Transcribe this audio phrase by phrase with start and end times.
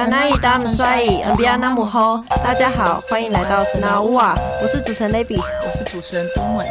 [0.00, 6.64] 甘南伊达姆帅伊恩比亚纳姆吼，大家好，欢迎来到斯纳乌瓦，我是主持人 Lady，我是主持人东伟，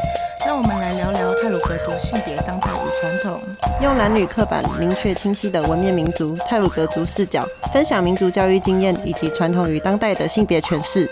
[0.48, 3.40] 让我们来聊聊泰鲁格族性别当代与传统，
[3.84, 11.08] 用男女刻板明确清晰的文面民族泰鲁格族视角，分享民族教育经验以及传统与当代的性别诠释。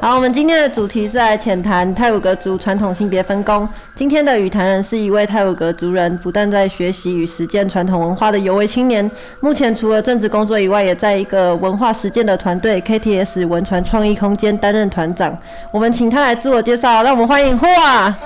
[0.00, 3.68] 好，我们今天的主题是来浅谈泰鲁格族传统性别分工。
[3.94, 9.08] 今天的语坛人是一位泰鲁格族人，不但在学习与实践传统文化的有为青年，
[9.40, 15.36] 目前除了政治工作以外，也在一个文化实践的团队 KTS 文传创意空间担任团长。
[15.70, 18.18] 我们请他来自我介绍，让我们欢迎霍啊！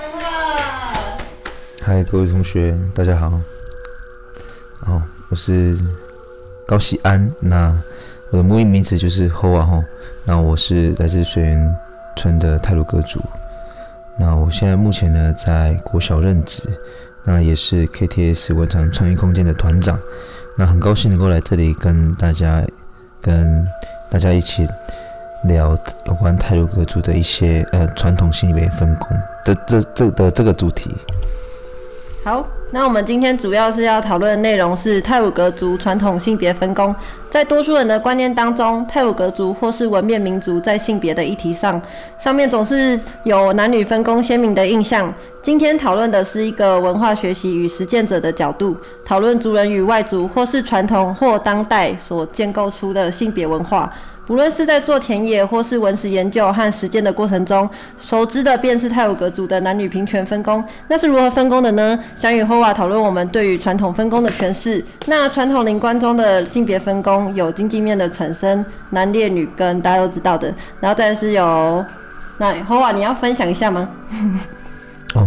[1.83, 3.27] 嗨，各位同学，大家好。
[4.87, 5.77] 哦，我是
[6.65, 7.77] 高喜安，那
[8.31, 9.83] 我的母语名字就是霍啊吼。
[10.23, 11.75] 那我是来自水源
[12.15, 13.19] 村的泰鲁格族。
[14.19, 16.63] 那我现在目前呢在国小任职，
[17.23, 19.99] 那也是 KTS 文创创意空间的团长。
[20.57, 22.65] 那很高兴能够来这里跟大家
[23.21, 23.67] 跟
[24.09, 24.67] 大家一起
[25.43, 30.89] 聊有关泰卢格族的一些呃传统性别分工的这这的这个主题。
[32.27, 32.45] 好。
[32.71, 36.93] 那我们今天主要是要讨论的内容是泰鲁格族传统性别分工。
[37.29, 41.81] 在多数人的观念当中，泰鲁格族或是纹面民族在性别的议题上，
[42.19, 45.13] 上面总是有男女分工鲜明的印象。
[45.41, 53.89] 今天讨论的是一个文化学习与实践者的角度，讨论族人与外族或是传统或当代所建构出的性别文化。
[54.27, 60.61] 无论是在做田野或是文史研究和实践的过程中，熟知的便是泰鲁格族的男女平权分工。
[60.89, 61.97] 那是如何分工的呢？
[62.15, 64.83] 想与 Hova 讨论我们对于传统分工的诠释。
[65.05, 70.53] 那传统灵观中的性别分工有经济面的产生，男烈女耕，大家都知道的。
[70.81, 71.85] 然后再是有，
[72.37, 73.89] 那 Hoa，你要分享一下吗？
[75.15, 75.25] 哦，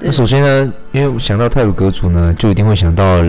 [0.00, 3.22] 那首先呢，因为想到泰鲁格族呢，就一定会想到。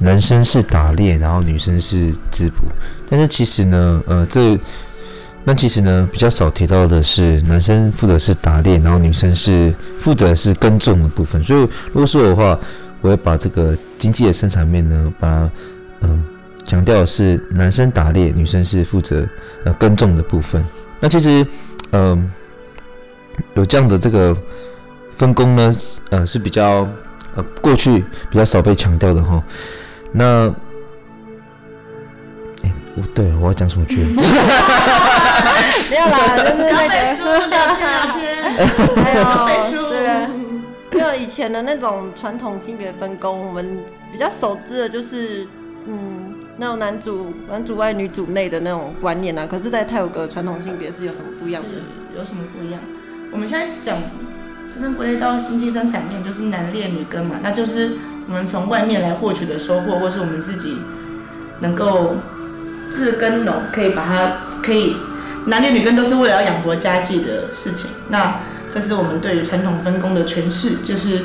[0.00, 2.64] 男生是打猎，然后女生是织布。
[3.08, 4.58] 但是其实呢，呃，这
[5.44, 11.42] 那其实呢比较少提到的是，男生负责是打猎，然后女生是负责是耕种的部分。
[11.44, 12.58] 所以如果说的话，
[13.00, 15.50] 我会把这个经济的生产面呢，把它
[16.00, 16.24] 嗯
[16.64, 19.26] 强调是男生打猎，女生是负责
[19.64, 20.64] 呃耕种的部分。
[20.98, 21.46] 那其实
[21.92, 22.30] 嗯
[23.54, 24.36] 有这样的这个
[25.16, 25.74] 分工呢，
[26.10, 26.86] 呃是比较
[27.34, 29.42] 呃过去比较少被强调的哈。
[30.12, 30.52] 那，
[33.14, 33.96] 对，我要讲什么去？
[35.90, 36.76] 没有啦，就是那个
[37.48, 37.58] 聊
[38.14, 38.20] 天，
[38.96, 39.20] 还有
[39.88, 40.04] 这个，
[40.92, 43.78] 就以前的那种传统性别分工，我们
[44.12, 45.46] 比较熟知的就是，
[45.86, 49.46] 嗯，那种男主男主外女主内的那种观念啊。
[49.46, 51.68] 可是，在泰国传统性别是有什么不一样的？
[52.18, 52.80] 有什么不一样？
[53.32, 53.96] 我们现在讲
[54.74, 57.92] 这边归类到经济生产面，就是男恋女耕嘛，那就是。
[58.30, 60.76] 我们从外面来获取的收获，或是我们自己
[61.58, 62.14] 能够
[62.92, 64.94] 自耕农，可以把它可以
[65.46, 67.90] 男女女耕都是为了要养活家计的事情。
[68.08, 68.36] 那
[68.72, 71.22] 这是我们对于传统分工的诠释，就是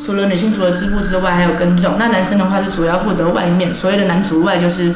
[0.00, 1.96] 除了女性除了织布之外，还有耕种。
[1.98, 4.94] 那男生的话是主要负责外面，所谓的男主外就是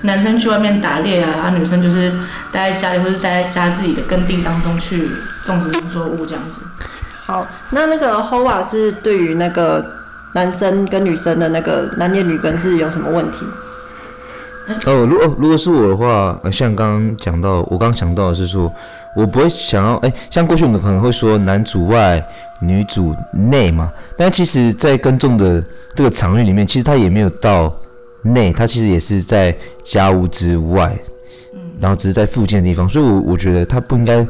[0.00, 2.10] 男生去外面打猎啊，啊女生就是
[2.50, 5.10] 待在家里或者在家自己的耕地当中去
[5.44, 6.62] 种植农作物这样子。
[7.26, 9.95] 好，那那个 Hova 是对于那个。
[10.36, 13.46] 男生跟女生的那个男恋女耕是有什么问题？
[14.84, 18.70] 哦，如果如果是我的话，像刚刚讲到，我刚想到的是说，
[19.16, 22.22] 我不会想要，哎，像过去我们可能会说男主外
[22.60, 25.64] 女主内嘛，但其实，在耕种的
[25.94, 27.74] 这个场域里面，其实它也没有到
[28.20, 30.94] 内，它其实也是在家屋之外，
[31.54, 34.26] 嗯，然后只是在附近的地方，所以，我我觉得它不应该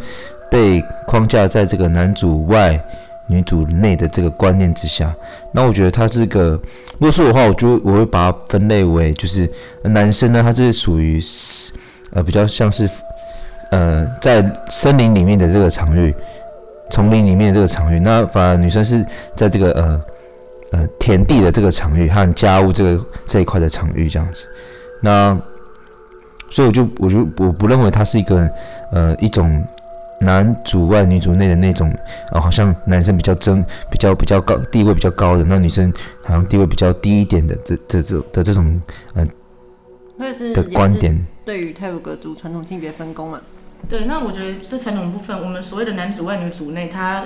[0.49, 2.81] 被框架在这个男主外。
[3.28, 5.12] 女主内的这个观念之下，
[5.53, 6.50] 那我觉得他这个，
[6.92, 9.50] 如果说的话，我就我会把它分类为，就是
[9.82, 11.20] 男生呢，他是属于
[12.12, 12.88] 呃比较像是
[13.70, 16.14] 呃在森林里面的这个场域，
[16.91, 20.05] 丛林里面的这个场域，那反而女生是在这个呃
[20.73, 24.46] 呃田地的这个场域和家务这个这一块的场域这样子，
[25.02, 25.37] 那
[26.49, 28.49] 所以我就我就我不认为它是一个
[28.93, 29.64] 呃一种。
[30.20, 31.90] 男主外女主内的那种，
[32.30, 35.92] 啊，好像男生比较争，比较比较高地位比较高的，那女生
[36.24, 38.80] 好像地位比较低一点的，这这种的这种，
[39.14, 39.28] 嗯，
[40.54, 43.40] 的观点，对于泰鲁格族传统性别分工嘛？
[43.88, 47.24] 对，那我觉得这传统部分，我们所谓的男主外女主内，它。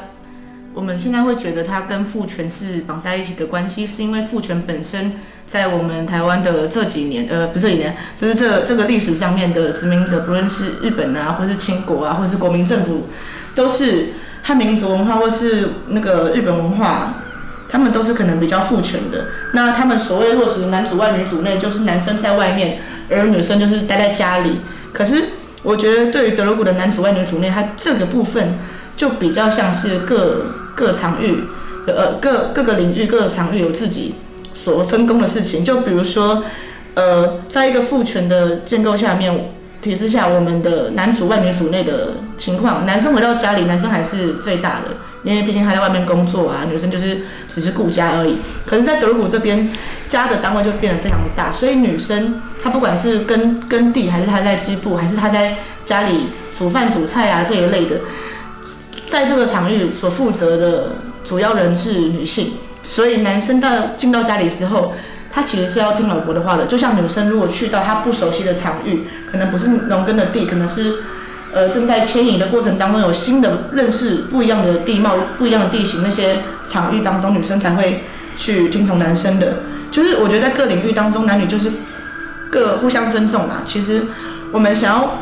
[0.72, 5.14] 我们现在会觉得它跟父权是绑在一起的关系，是因为父权本身
[5.50, 13.08] 在我们台湾的这几年，呃，不是这几年，就是这这个历史上面的殖民者，不论是日本啊，或是清国啊，或是国民政府，
[13.56, 14.10] 都是
[14.42, 17.14] 汉民族文化或是那个日本文化
[17.68, 19.26] 他们都是可能比较父权的。
[19.52, 22.78] 那他们所谓落实男主外女主内，就是男生在外面，
[23.10, 24.60] 而女生就是待在家里。
[24.92, 25.30] 可是
[25.64, 28.54] 我觉得对于德鲁古的男主外女主内，它这个部分
[28.96, 31.42] 就比较像是各各场域，
[31.86, 34.14] 呃各各个领域各个场域有自己
[34.62, 35.64] 所分工的事情。
[35.64, 36.44] 就比如说，
[36.94, 39.52] 呃，在一个父权的建构下面。
[39.80, 44.88] 体制下，我们的男主外女主内的情况，男生回到家里，男生还是最大的，
[45.24, 48.36] 因为毕竟他在外面工作啊，女生就是只是顾家而已。
[48.66, 49.66] 可是，在德鲁古这边，
[50.06, 56.26] 家的单位就变得非常的大，所以女生她不管是耕耕地，还是她在织布，还是她在家里
[56.58, 57.96] 煮饭煮菜啊这一类的，
[59.08, 60.88] 在这个场域所负责的
[61.24, 62.52] 主要人是女性，
[62.90, 64.92] 所以男生到进到家里之后。
[65.32, 71.04] 他其实是要听老婆的话的，就像女生如果去到她不熟悉的场域，可能不是农耕的地，可能是，
[71.54, 78.00] 呃，正在迁移的过程当中有新的认识不一样的地貌、不一样的地形那些场域当中，女生才会
[78.36, 79.58] 去听从男生的。
[79.92, 81.70] 就是我觉得在各领域当中，男女就是
[82.50, 83.62] 各互相尊重啊。
[83.64, 84.02] 其实
[84.50, 85.18] 我们想要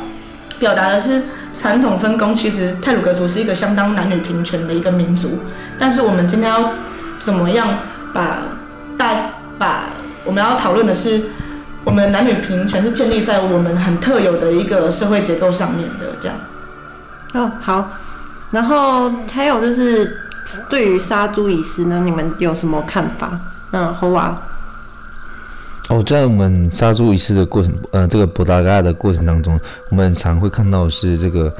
[0.58, 1.24] 表达的是
[1.54, 5.40] 传统分工，其实泰鲁格族是一个相当男女平权的一个民族，
[5.78, 6.72] 但是我们今天要
[7.20, 7.68] 怎么样
[8.12, 8.38] 把
[8.96, 9.14] 大
[9.58, 9.84] 把
[10.24, 11.22] 我们要讨论的是，
[11.84, 16.36] 我们男女平权是建立在我们很特有的一个社会结构上面的，这样。
[17.34, 17.90] 哦，好。
[18.50, 20.16] 然后还有就是，
[20.70, 23.38] 对于杀猪仪式呢，你们有什么看法？
[23.72, 24.40] 嗯，好啊。
[25.90, 29.58] 哦，在我们杀猪仪式的过程，呃，这个博达嘎的过程当中，
[29.90, 31.52] 我们常会看到是这个，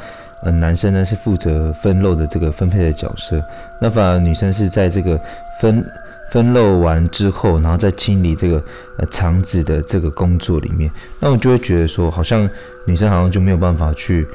[0.43, 3.43] 呃，男生呢是负责分肉的这个分配的角色，
[3.79, 5.19] 那反而女生是在这个
[5.61, 5.85] 分。
[6.31, 8.63] 分肉完之后，然后再清理这个
[8.99, 12.47] 呃肠子的这个工作里面，那我就会觉得说，好像
[12.85, 14.29] 女生好像就没有办法去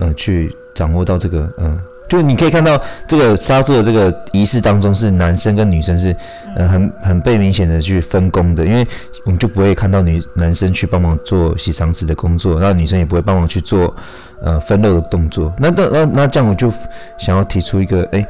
[0.00, 1.80] 呃去掌握到这个嗯，
[2.10, 2.78] 就你可以看到
[3.08, 6.14] 这个杀猪的这个仪式当中，是男生跟女生是
[6.56, 8.86] 呃很很被明显的去分工的，因为
[9.24, 13.96] 我们就不会看到女男生去帮忙做洗肠子的工作，那女生也不会帮忙去做
[14.42, 15.50] 呃分肉的动作。
[15.58, 16.70] 那那那那这样我就
[17.18, 18.22] 想要提出一个哎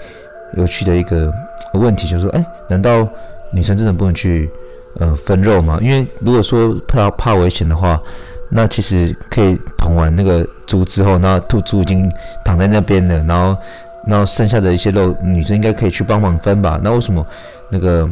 [0.55, 1.33] 有趣的一个。
[1.73, 3.07] 问题就是说，哎，难道
[3.53, 4.51] 女生真的不能去
[4.99, 5.79] 呃分肉吗？
[5.81, 8.01] 因为如果说怕怕危险的话，
[8.49, 12.11] 那其实可以捅完那个猪之后，那兔猪已经
[12.45, 13.57] 躺在那边了，然后
[14.05, 16.81] 然后剩下的一些肉，女生应该可以去帮忙分吧？
[16.83, 17.25] 那为什么
[17.71, 18.09] 那个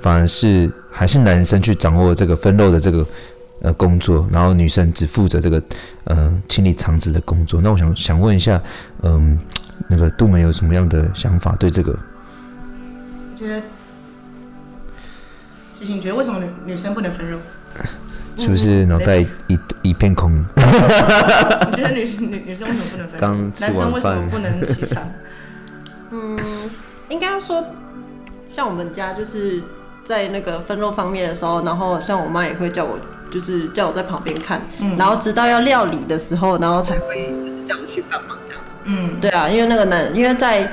[0.00, 3.06] 反而是还是男生去掌握这个分肉的这个
[3.62, 5.62] 呃工作，然后女生只负责这个
[6.06, 7.60] 呃清理肠子的工作？
[7.60, 8.60] 那我想想问一下，
[9.02, 9.38] 嗯，
[9.88, 11.96] 那个杜梅有什么样的想法对这个？
[13.36, 13.62] 觉得，
[15.74, 17.38] 其实，你觉得为什么女女生不能分肉？
[18.38, 20.32] 是不是脑袋一一片空？
[20.56, 23.18] 你觉得女女女生为什么不能分？
[23.18, 25.02] 刚吃完饭不能洗肠？
[26.12, 26.38] 嗯，
[27.08, 27.64] 应该说，
[28.50, 29.62] 像我们家就是
[30.04, 32.98] 在那个分肉方面的时候，然后像我妈也会叫我，
[33.30, 34.60] 就是叫我在旁边看，
[34.98, 37.32] 然后直到要料理的时候，然后才会
[37.66, 38.36] 叫我去帮忙。
[38.86, 40.72] 嗯，对啊，因为那个男，因为在。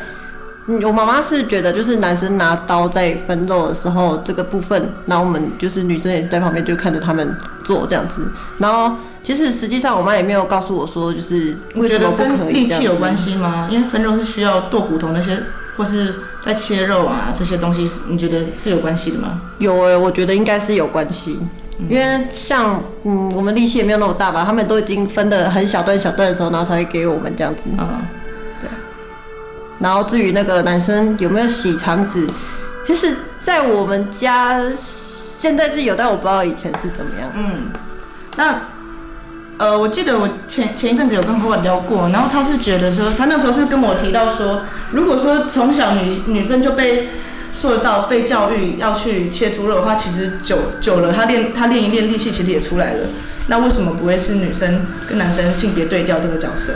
[0.66, 8.26] 嗯，我妈妈是觉得，就是男生拿刀在分肉的时候，这个部分，然后我们就是女生也是在旁边就看着他们做这样子。
[8.60, 13.68] 然后其实实际上我妈也没有告诉我说，就是为什么不可以力气有关系吗？
[13.70, 15.38] 因为分肉是需要剁骨头那些，
[15.76, 16.16] 或是
[16.46, 19.42] 在切肉啊这些东西，你觉得是有关系的吗？
[19.58, 21.42] 有诶，我觉得应该是有关系。
[21.90, 27.62] 因为像嗯，我们力气也没有那么大吧，他们都已经分的很小段小段的时候，然后才会给我们这样子。
[27.78, 28.02] 啊。
[29.80, 32.26] 然后至于那个男生有没有洗肠子，
[32.86, 37.30] 其实，在我们家现在是有，但我不知道以前是怎么样。
[37.36, 37.70] 嗯，
[38.38, 38.62] 那
[39.58, 44.62] 呃，我记得我前前一阵子有跟何婉聊过，然后他是觉得说，他那时候是跟我提到说，
[44.92, 47.10] 如果说从小女女生就被
[47.54, 53.08] 塑造、被教育要去切猪肉的话，其实久久了，他练他练一练力气，其实也出来了。
[53.48, 56.74] 那为什么不会是女生跟男生性别对调这个角色？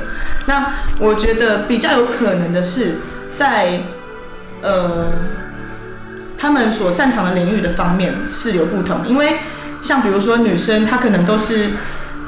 [0.47, 2.95] 那我觉得比较有可能的是，
[3.35, 3.81] 在
[4.61, 5.07] 呃
[6.37, 9.07] 他们所擅长的领域的方面是有不同。
[9.07, 9.37] 因为
[9.81, 11.69] 像比如说女生，她可能都是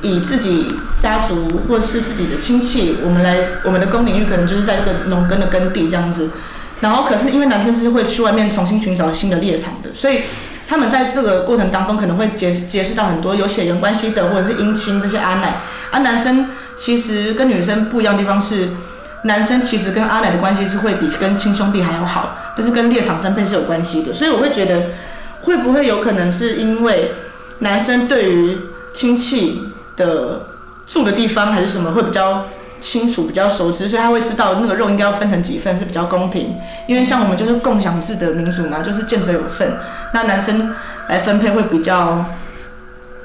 [0.01, 6.29] 以自己家族或是自己的亲戚，我们来我们的工领域可能就是在这个农耕的耕地这样子。
[6.82, 10.20] 然后可是因为男生是会去外面重新寻找新的猎场的，所以。
[10.70, 15.62] 他们在这个过程当中可能会结结识到很多有血缘关系的，或者是姻亲这些阿奶。
[15.90, 18.70] 而男生其实跟女生不一样的地方是，
[19.24, 24.14] 男生其实跟阿奶的关系是会比跟亲兄弟还要好，就是跟猎场分配是有关系的。
[24.14, 24.80] 所以我会觉得，
[25.42, 27.14] 会不会有可能是因为
[27.58, 28.56] 男生对于
[28.94, 29.64] 亲戚
[29.98, 30.50] 的
[30.86, 32.46] 住的地方还是什么会比较
[32.80, 36.56] 清楚、比较熟知，所以他会知道那个肉应该要分成几份是比较公平。
[36.88, 39.78] 因为像我们就是共享制的民主嘛，就是见者有份，
[40.14, 40.74] 那男生
[41.08, 42.26] 来分配会比较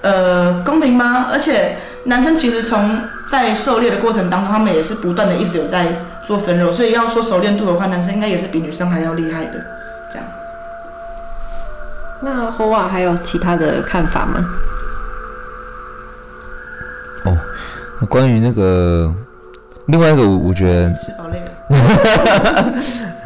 [0.03, 1.29] 呃公平吗？
[1.33, 5.87] 而且男生其实从在狩猎的过程当中，他们也是不断的一直有在
[6.27, 9.65] 做分肉，所以要说熟练度的话，男生应该也是比女生还要厉害的。
[10.11, 10.27] 这样。
[12.23, 14.45] 那火瓦还有其他的看法吗？
[17.25, 17.37] 哦，
[18.01, 19.13] 那关于那个
[19.87, 20.95] 另外一个，我我觉得。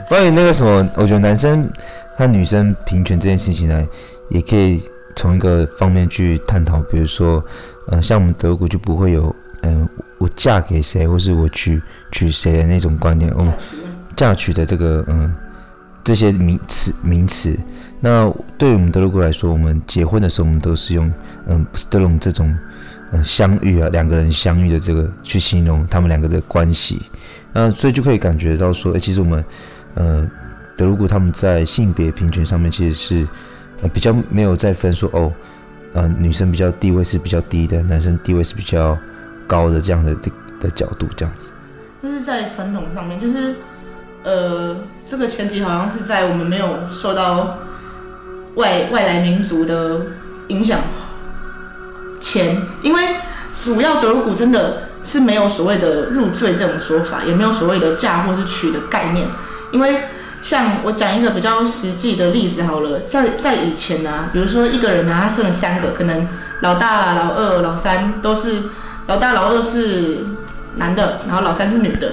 [0.08, 1.70] 关于那个什么，我觉得男生
[2.16, 3.86] 和女生平权这件事情呢，
[4.30, 4.82] 也可以
[5.14, 7.44] 从一个方面去探讨，比如说，
[7.88, 9.86] 呃，像我们德国就不会有，嗯、
[10.16, 13.52] 我嫁给谁，或是我娶娶谁的那种观念，哦，
[14.16, 15.30] 嫁娶的这个，嗯、
[16.02, 17.54] 这些名词名词。
[18.00, 21.12] 那对于我们德国来说，我们结婚的时候，我们都是用，
[21.48, 22.56] 嗯，斯德隆这种，
[23.10, 27.00] 呃，相遇啊，两个人相遇的这个去形容他们两个的关系。
[27.52, 29.44] 那所以就可以感觉到说，哎，其实我们，
[29.94, 30.30] 呃，
[30.76, 33.26] 德鲁古他们在性别平权上面其实是，
[33.82, 35.32] 呃，比较没有再分说哦，
[35.94, 38.96] 呃，女生比较地位是比较低的，男生地位是比较
[39.46, 41.50] 高的这样的这的角度这样子。
[42.02, 43.56] 这是在传统上面，就是
[44.24, 47.58] 呃，这个前提好像是在我们没有受到
[48.56, 50.02] 外外来民族的
[50.48, 50.78] 影响
[52.20, 53.16] 钱，因为
[53.62, 59.26] 主要德鲁古真的是没有所谓的入赘这种说法，也没有所谓的嫁或是娶的概念，
[59.70, 60.02] 因为
[60.40, 66.28] 像我讲一个比较实际的例子好了，在在以前啊，比如说一个人啊，他生了三个，可能
[66.60, 68.62] 老大、老二、老三都是
[69.06, 70.18] 老大、老二是
[70.76, 72.12] 男的，然后老三是女的，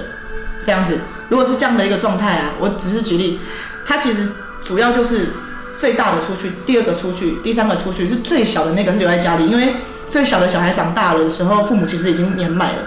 [0.64, 0.98] 这样子。
[1.28, 3.40] 如果是这样的一个状态啊，我只是举例，
[3.84, 4.28] 他其实
[4.64, 5.28] 主要就是
[5.76, 9.74] 最大的出去，第二个出去，第三个出去，是最小的那个留在家里，因为
[10.08, 12.78] 最小的小孩长大了的时候，父母其实已经年迈了，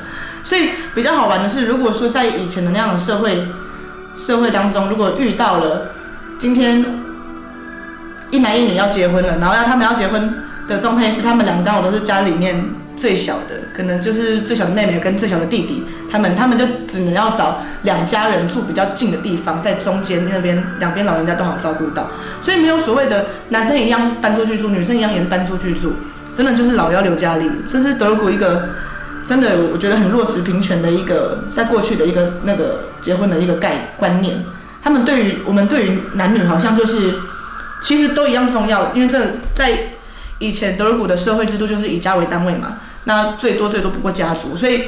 [0.44, 3.48] 所以比较好玩的是，如果说在以前的那样的社会
[4.18, 5.92] 社会当中，如果遇到了
[6.38, 6.84] 今天
[8.32, 12.64] 一男一女要结婚了，然后要他们要结婚的状态是他们两个刚好都是家里面
[12.96, 22.08] 最小的，可能就是最小的妹妹跟最小的弟弟，他们他们就只能要找两家人住比较近的地方，在中间那边两边老人家都好照顾到，
[22.42, 25.94] 所以没有所谓的男生一样搬出去住，女生一样也搬出去住，
[26.39, 28.69] 真的就是老幺留家里，这是德国一个
[29.27, 34.38] 真的我觉得很落实平权的一个在过去的一个那个结婚的一个概观念，
[34.81, 37.15] 他们对于我们对于男女好像就是
[37.81, 39.19] 其实都一样重要，因为这
[39.53, 39.77] 在
[40.38, 44.86] 以前德鲁古的社会制度就是以家为单位嘛，那最多最多不过家族，所以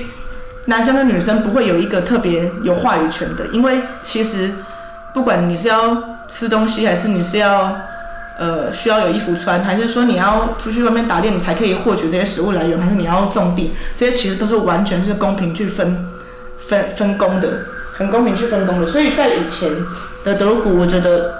[0.67, 4.51] 男生跟女生不会有一个特别有话语权的，因为其实
[5.13, 7.77] 不管你是要吃东西，还是你是要
[8.41, 16.09] 呃需要有衣服穿，还是说你要出去外面打猎你才可以获取这些食物来源，还是你要种地，这些其实都是完全是公平去分
[16.57, 17.47] 分分工的，
[17.93, 18.87] 很公平去分工的。
[18.87, 19.69] 所以在以前
[20.25, 21.35] 的德鲁古，我觉得。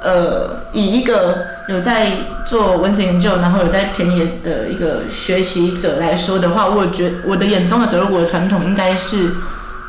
[0.00, 2.06] 呃，以一个有在
[2.46, 9.32] 做文史研究，然后有在田野的一个学习者来说的话，我觉我的眼中的德国的传统应该是，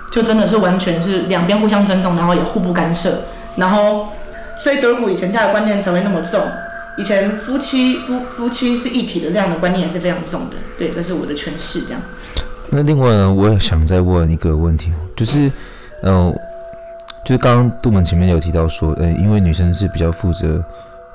[0.09, 3.19] 就真的是完全是两边互相尊重，然后也互不干涉，
[3.57, 4.07] 然后
[4.61, 6.41] 所以德国以前家的观念才会那么重，
[6.97, 12.01] 以前夫妻夫夫妻是一体的这样的观念也是非常重的，对，这是我的诠释这样。
[12.69, 15.51] 那另外呢，我也想再问一个问题，就是，
[16.03, 16.31] 呃，
[17.25, 20.63] 就是刚刚杜门前面有提到说，呃，因为女生是比较负责，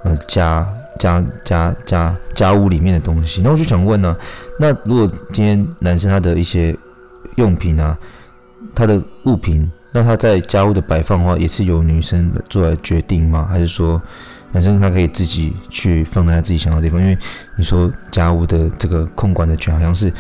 [0.03, 0.67] 呃，家
[0.99, 4.17] 家家家家务里面的东西，那我就想问呢，
[4.59, 6.77] 那如果今天男生他的一些
[7.37, 7.97] 用品啊，
[8.75, 13.47] 他的物品，那他在家务的摆放的话，也是由女生做来决定吗？
[13.49, 14.03] 还是说
[14.51, 17.01] 男生他可以自己去放在他自己想要的地方？
[17.01, 17.17] 因为
[17.57, 20.13] 你说家务的这个控管的权好像是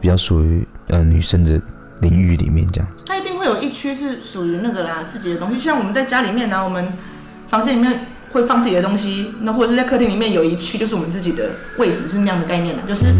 [0.00, 1.60] 比较属于呃女生的
[2.00, 3.04] 领域里面这样子。
[3.06, 6.90] 他一定会有一区是属于那个啦自己的东西，就像我们在家里面呢、我们
[7.46, 8.00] 房间里面
[8.32, 13.12] 会放自己的东西，那或者是在客厅里面有一区就是我们自己的位置，是那样的概念啦，就是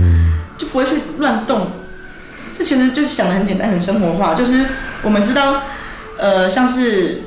[0.57, 1.67] 就不会去乱动。
[2.57, 4.65] 这其实就是想的很简单，很生活化，就是
[5.05, 5.61] 我们知道，
[6.21, 7.23] 呃，像是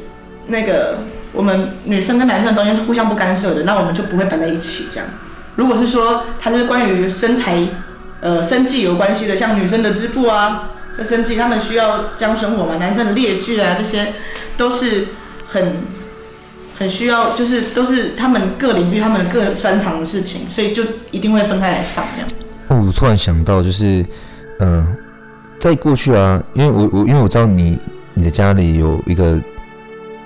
[0.47, 1.00] 那个
[1.33, 5.09] 我们女生跟男生的东西是互相不干涉的，那我们就不会摆在一起这样。
[5.55, 7.57] 如果是说它是关于身材、
[8.21, 14.13] 呃生计有关系的，像女生的织布啊，这生计他们需要这样生活嘛，男生的猎具啊，这些
[14.57, 15.07] 都是
[15.47, 15.73] 很
[16.79, 22.29] 很需要，就是都是他们各领域他们各擅长的事情，所以就一定会分开来放这样。
[22.85, 24.03] 我突然想到，就是，
[24.59, 24.95] 嗯、
[25.59, 27.77] 在过去啊，因为我我因为我知道你
[28.13, 29.41] 你的家里有一个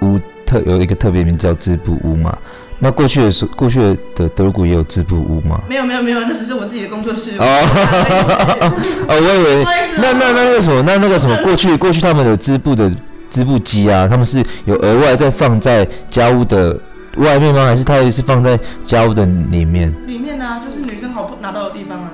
[0.01, 2.37] 屋特有一个特别名字叫织布屋嘛。
[2.79, 3.79] 那过去的时过去
[4.15, 5.59] 的德鲁古也有织布屋吗？
[5.67, 7.31] 没有没有没有，那只是我自己的工作室。
[7.39, 7.43] 哦，
[9.09, 9.65] 哦，我以为
[9.97, 12.91] 那那那个什么，那那个什么，过去过去他们的织布的
[13.31, 16.79] 织布机啊，他们是有额外再放在家屋的
[17.15, 17.65] 外面吗？
[17.65, 19.91] 还是他也是放在家屋的里面？
[20.05, 22.11] 里面呢，就是女生好不拿到的地方啊。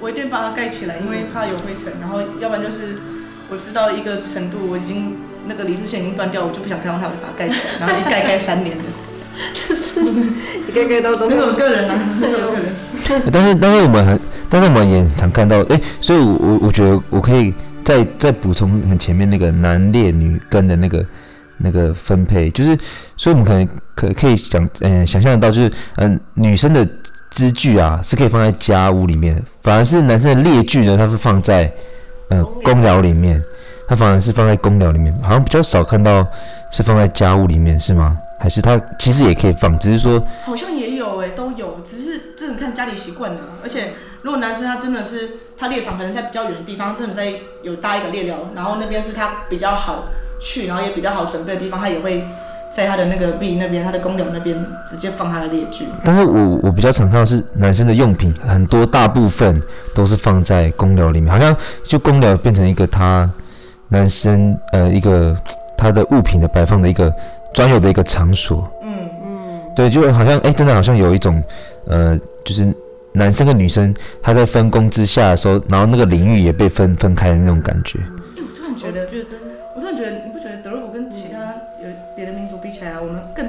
[0.00, 2.96] 我一定把它盖起来，因为怕有灰尘，然后要不然就是
[3.50, 5.16] 我知道一个程度，我已经。
[5.48, 8.84] 那个离子线已经断掉，我就不想看到它，我就把它盖起来，然后一盖盖三年的，
[10.68, 11.30] 一盖盖都都。
[11.30, 13.32] 那是我个人啊，那是我个人。
[13.32, 21.04] 但是但是我们很，但是我们也常看到，哎，所以我我我觉得我可以再再补充很前面那个男列女根的那个
[21.56, 22.78] 那个分配，就是
[23.16, 26.86] 所以我们可能可可以想嗯想象得到，就是嗯女生的
[27.30, 31.72] 支具啊是可以放在家屋里面的，反而是男生的列具呢，它是放在
[32.28, 33.42] 呃公寮里面。
[33.88, 36.24] 它反而是放在公寮里面，好像比较少看到
[36.70, 38.16] 是放在家屋里面，是吗？
[38.38, 43.40] 还是它其实也可以放，只是说好像也有哎，都有，只是这你看家里习惯了。
[43.64, 47.34] 而且如果男生他真的是他猎场可能在比较远的地方，真的在
[47.64, 50.04] 有搭一个猎寮，然后那边是他比较好
[50.40, 52.24] 去，然后也比较好准备的地方，他也会
[52.74, 54.56] 在他的那个壁那边，他的公寮那边
[54.88, 55.86] 直接放他的列具。
[56.04, 59.60] 但是我我比较常看到是男生的用品很多，大部分
[59.94, 63.30] 都是放在公寮里面，好像就公寮变成一个他。
[63.92, 65.36] 男生呃，一个
[65.76, 67.12] 他的物品的摆放的一个
[67.52, 71.42] 专有的一个场所，嗯嗯，对，就好像哎，真的好像有一种
[71.86, 72.72] 呃，就是
[73.10, 77.98] 男生跟女生他在分工之下的时候，然后那个领域也被分分开的那种感觉。
[77.98, 79.06] 哎，我突然觉得，我
[79.38, 79.39] 突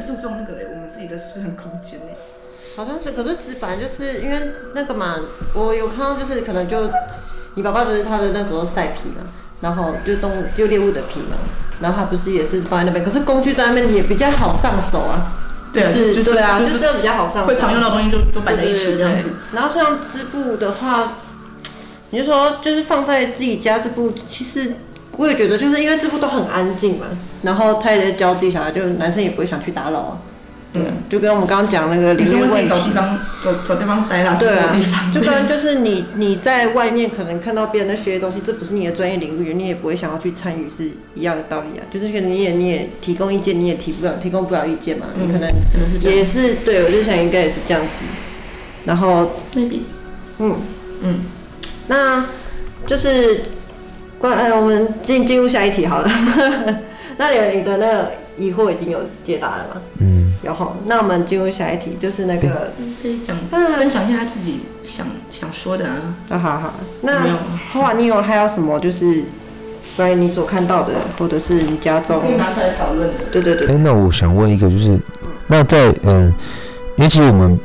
[0.01, 2.07] 注重那个我们自己的私人空间呢？
[2.75, 4.41] 好像是，可是只反正就是因为
[4.73, 5.15] 那个嘛，
[5.53, 6.89] 我有看到就是可能就
[7.55, 9.27] 你爸爸不是他的那时候晒皮嘛。
[9.61, 11.37] 然后就动就猎物的皮嘛，
[11.81, 15.33] 然后他不是也是放在那边，可是工具在那边也比较好上手啊。
[15.71, 17.47] 对，是，对啊，就这样比较好上手。
[17.47, 19.29] 会常用到东西就都摆在一起这样子。
[19.53, 21.13] 然后像织布的话，
[22.09, 24.77] 你就说就是放在自己家织布，其实
[25.17, 27.07] 我也觉得就是因为这部都很安静嘛，
[27.43, 30.17] 然后他也在教自己小孩，就男生也不会想去打扰啊。
[30.73, 34.37] 对，就跟我们刚刚讲那个领域问题，找地方找找地方待啦。
[34.39, 34.73] 对啊，
[35.13, 41.83] 就跟就是你你在外面可能看到别人在学东西，这不是你的专业领域，你也不会想要去参与，是一样的道理啊。
[41.91, 45.07] 就是可能你也你也提供意见，你也提不了提供不了意见嘛。
[45.19, 45.49] 你可能
[46.03, 48.05] 也是对，我就想应该也是这样子。
[48.85, 49.81] 然后，maybe，
[50.39, 50.55] 嗯
[51.01, 51.19] 嗯，
[51.87, 52.25] 那
[52.87, 53.41] 就是
[54.21, 56.09] 关哎，我们进进入下一题好了。
[57.17, 59.81] 那你你的那个疑惑已经有解答了吗？
[59.99, 66.15] 嗯，有好，那我们进入下一题，就是那个可以讲分享一下他自己想想说的啊。
[66.29, 66.73] 啊，好好。
[67.01, 67.37] 那
[67.73, 69.23] 后来你有还有什么就是
[69.97, 73.13] 关于你所看到的，或者是你家中可以拿出来讨论的？
[73.31, 73.67] 对对对。
[73.67, 74.99] 哎，那我想问一个，就是
[75.47, 76.33] 那在嗯，
[76.95, 77.59] 因为其实我们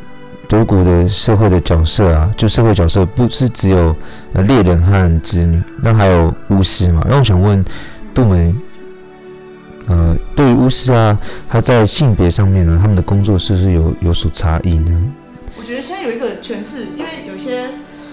[0.49, 3.95] 德国的社会的角色啊，就社会角色不是只有
[4.47, 7.05] 猎人和织女，那还有巫师嘛？
[7.09, 7.65] 那我想问
[8.15, 8.55] 杜梅。
[9.89, 11.17] 呃，对于巫师啊，
[11.49, 14.91] 他在性别上面呢，他们的工作是不是有有所差异呢？
[15.57, 17.69] 我觉得现在有一个诠释，因为有些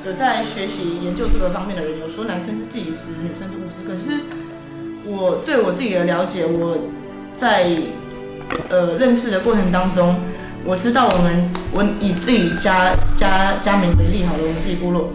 [0.05, 3.87] 有在学习研究这个方面的人，有说男生是祭司，女生是巫师。
[3.87, 4.19] 可是
[5.03, 6.77] 我对我自己的了解，我
[7.35, 7.75] 在
[8.69, 10.15] 呃认识的过程当中，
[10.65, 15.11] 我知道我们我以自己家家家名为例好了，我们自己部落，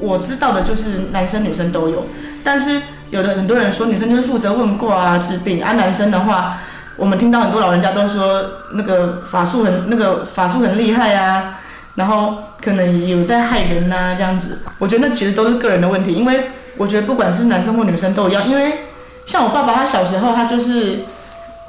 [0.00, 2.04] 我知道的就是男生女生都有，
[2.44, 2.80] 但是。
[3.10, 6.58] 有的很多人说女生就是负责问卦啊治病，啊男生的话，
[6.96, 8.40] 我们听到很多老人家都说
[8.74, 11.58] 那个法术很那个法术很厉害啊，
[11.96, 14.60] 然后可能有在害人呐这样子。
[14.78, 16.44] 我觉得那其实都是个人的问题，因为
[16.76, 18.82] 我觉得不管是男生或女生都一样，因为
[19.26, 21.00] 像我爸爸他小时候他就是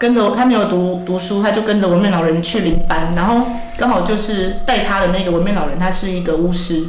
[0.02, 3.46] 跟着他没有读读书，他就跟着文面老人去领班，然后
[3.78, 6.84] 刚好就是带他的那个文面老人他是一个巫师。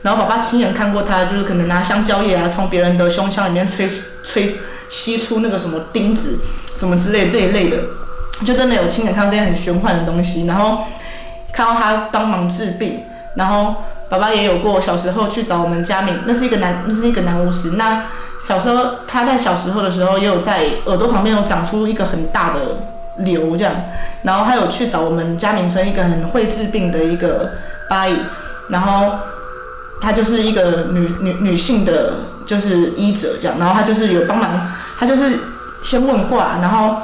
[0.00, 3.86] 然后爸爸亲眼看过他，就是可能拿香蕉叶啊，从别人的胸腔里面吹
[4.24, 4.56] 吹
[4.88, 6.38] 吸出那个什么钉子，
[6.74, 7.76] 什么之类这一类的，
[8.46, 10.46] 就真的有亲眼看到这些很玄幻的东西。
[10.46, 10.84] 然后
[11.52, 13.02] 看到他帮忙治病，
[13.34, 13.74] 然后
[14.08, 17.72] 爸爸也有过小时候去找我们家敏，那是一个男，那是一个男巫师。
[17.72, 18.06] 那
[18.40, 22.60] 小时候他在小时候的时候，也有在耳朵旁边有长出一个很大的
[23.18, 23.74] 瘤这样。
[24.22, 27.52] 然后还有去找我们家明村一个很会治病的一个
[27.90, 28.16] 阿姨，
[28.68, 29.18] 然后。
[30.00, 32.12] 她就是一个女女女性的，
[32.46, 34.48] 就是医者这样，然后她就是有帮忙，
[34.96, 35.36] 她就是
[35.82, 37.02] 先问卦，然后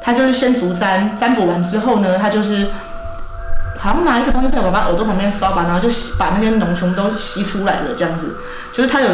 [0.00, 2.66] 她就是先足占，占卜完之后呢，她就是
[3.78, 8.34] 好像拿一个东西在我爸耳朵旁边烧吧，然后就吸把那些脓全都吸出来了这样子，
[8.72, 9.08] 就是她有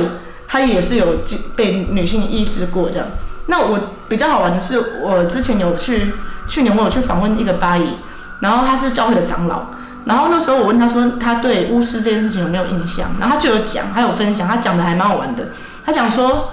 [0.48, 1.18] 他也是有
[1.54, 3.06] 被女性医治过这样，
[3.46, 6.12] 那我比较好玩的是，我之前有去
[6.48, 7.96] 去年我有去访问一个巴姨，
[8.40, 9.66] 然后他是教会的长老，
[10.06, 15.44] 然后那时候我问他说他对巫师这件事情有没有印象，然后他就有讲，他有分享，他讲的还蛮好玩的。
[15.84, 16.50] 他讲说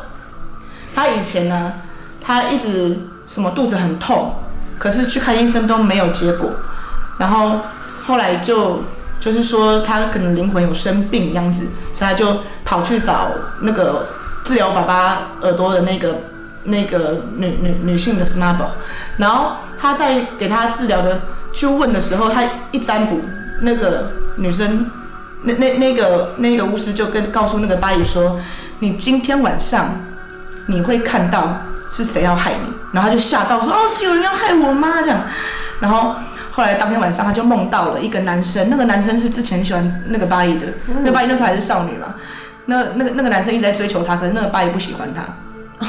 [0.93, 1.73] 他以前呢，
[2.21, 4.35] 他一直什么肚子很痛，
[4.77, 6.49] 可是去看医生都没有结果，
[7.17, 7.59] 然后
[8.07, 8.81] 后来就
[9.25, 11.63] 就是说他可能灵魂有生病这样子，
[11.95, 14.05] 所以他就跑去找那个
[14.43, 16.15] 治疗爸爸耳朵的那个
[16.65, 18.57] 那个女女女性的 smart，
[19.17, 21.19] 然后他在给他治疗的
[21.51, 23.19] 去问的时候，他一占卜
[23.61, 24.85] 那个女生。
[25.47, 28.39] 那那那个那个巫师就跟告诉那个八姨说，
[28.79, 29.95] 你今天晚上
[30.65, 31.61] 你会看到
[31.91, 35.21] 是谁要害你，然后他就吓到说哦是有人要害我吗这样，
[35.79, 36.15] 然后
[36.55, 40.67] 后来当天晚上他就梦到了一个男生，那个男生是之前喜欢那个八姨的，
[41.03, 42.15] 那八姨那时候还是少女嘛，
[42.67, 45.23] 那那个那个男生一直在追求她，可是那个八姨不喜欢他，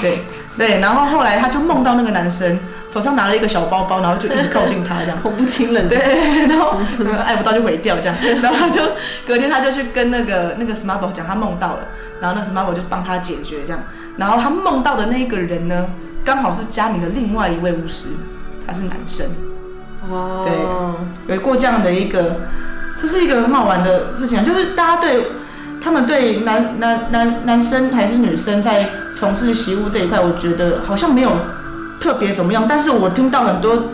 [0.01, 0.19] 对
[0.59, 2.59] 对，然后后来他就梦到那个男生。
[2.89, 5.89] 手上拿了一个小包包，然后就一直靠近他，这样恐怖情人。
[5.89, 5.99] 对，
[6.47, 6.79] 然后
[7.25, 8.81] 爱不到就毁掉这样， 然后他就
[9.27, 11.81] 隔天他就去跟那个那个 smart 宝讲他梦到了，
[12.21, 13.81] 然后那 smart 宝就帮他解决这样，
[14.17, 15.89] 然后他梦到的那个人呢，
[16.25, 18.07] 刚好是佳明的另外一位巫师，
[18.67, 19.27] 他是男生。
[20.11, 20.97] 哦。
[21.27, 22.37] 对，有过这样的一个，
[23.01, 25.27] 这是一个很好玩的事情，就是大家对
[25.83, 31.31] 他们对男男男男生还是女生在从事习巫这一块，我觉得好像没有。
[31.99, 32.67] 特别怎么样？
[32.69, 33.85] 但是我听到很多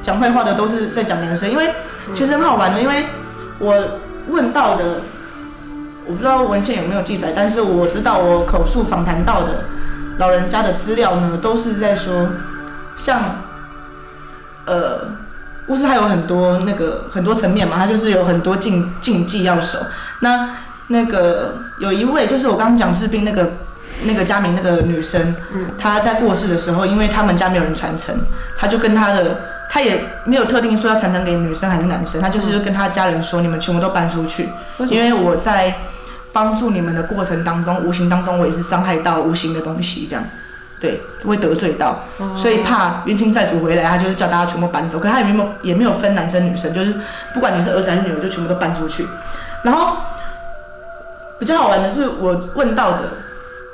[0.00, 1.74] 讲坏话的都是在讲男生，因为
[2.14, 3.04] 其实很好玩的，因为
[3.58, 3.74] 我
[4.28, 5.00] 问到的，
[6.06, 9.64] 我不知道文献有没有记载，但是我知道我口述访谈到的
[10.18, 12.28] 老人家的资料呢，都是在说，
[12.96, 13.20] 像，
[14.64, 15.00] 呃，
[15.68, 19.78] 巫师还有很多那个很多层面嘛，他就是有很多禁禁忌要守。
[20.20, 20.56] 那
[20.88, 23.50] 那个有一位就是我刚刚讲治病那个。
[24.06, 28.14] 那个佳明那个女生，嗯她在过世的时候，因为他们家没有人传承，
[28.56, 34.50] 她就跟她的，她也没有特定说要传承给女生还是男生，她就是跟她家人说，你们全部都搬出去，
[34.90, 35.74] 因为我在
[36.34, 40.22] 帮助你们的过程当中，无形当中我也是伤害到无形的东西，这样，
[40.80, 42.04] 对，会得罪到，
[42.36, 46.94] 所以怕冤亲债主回来，他就是叫大家全部搬走，可他也没有也没有分男生女生，就是
[47.34, 49.06] 不管你是儿子还是女儿，就全部都搬出去。
[49.62, 49.96] 然后
[51.38, 53.00] 比较好玩的是，我问到的。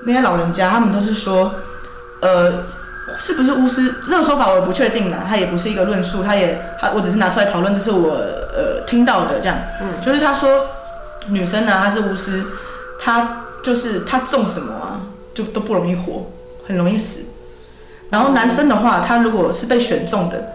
[0.07, 1.51] 那些老人家，他们都是说，
[2.21, 2.53] 呃，
[3.19, 3.95] 是不是巫师？
[4.07, 9.57] 这个说法我不确定啦，他也不是一个论述，他也，他我只是拿出来讨论，这是我呃听到的这样。
[9.81, 9.99] 嗯。
[10.03, 10.67] 就是他说，
[11.29, 12.45] 女生呢，她是巫师，
[13.01, 15.01] 她就是她种什么啊，
[15.33, 16.31] 就都不容易活，
[16.67, 17.21] 很容易死。
[18.11, 20.51] 然后男生的话，他如果是被选中的。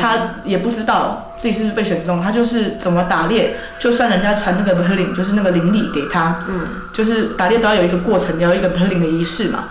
[0.00, 9.64] 他也不知道自己是不是被选中，他就是怎么打猎，就算人家传那个 p i n 就是那个灵力给他，嗯，就是打猎都要有一个过程，要一个 p i n 的仪式嘛。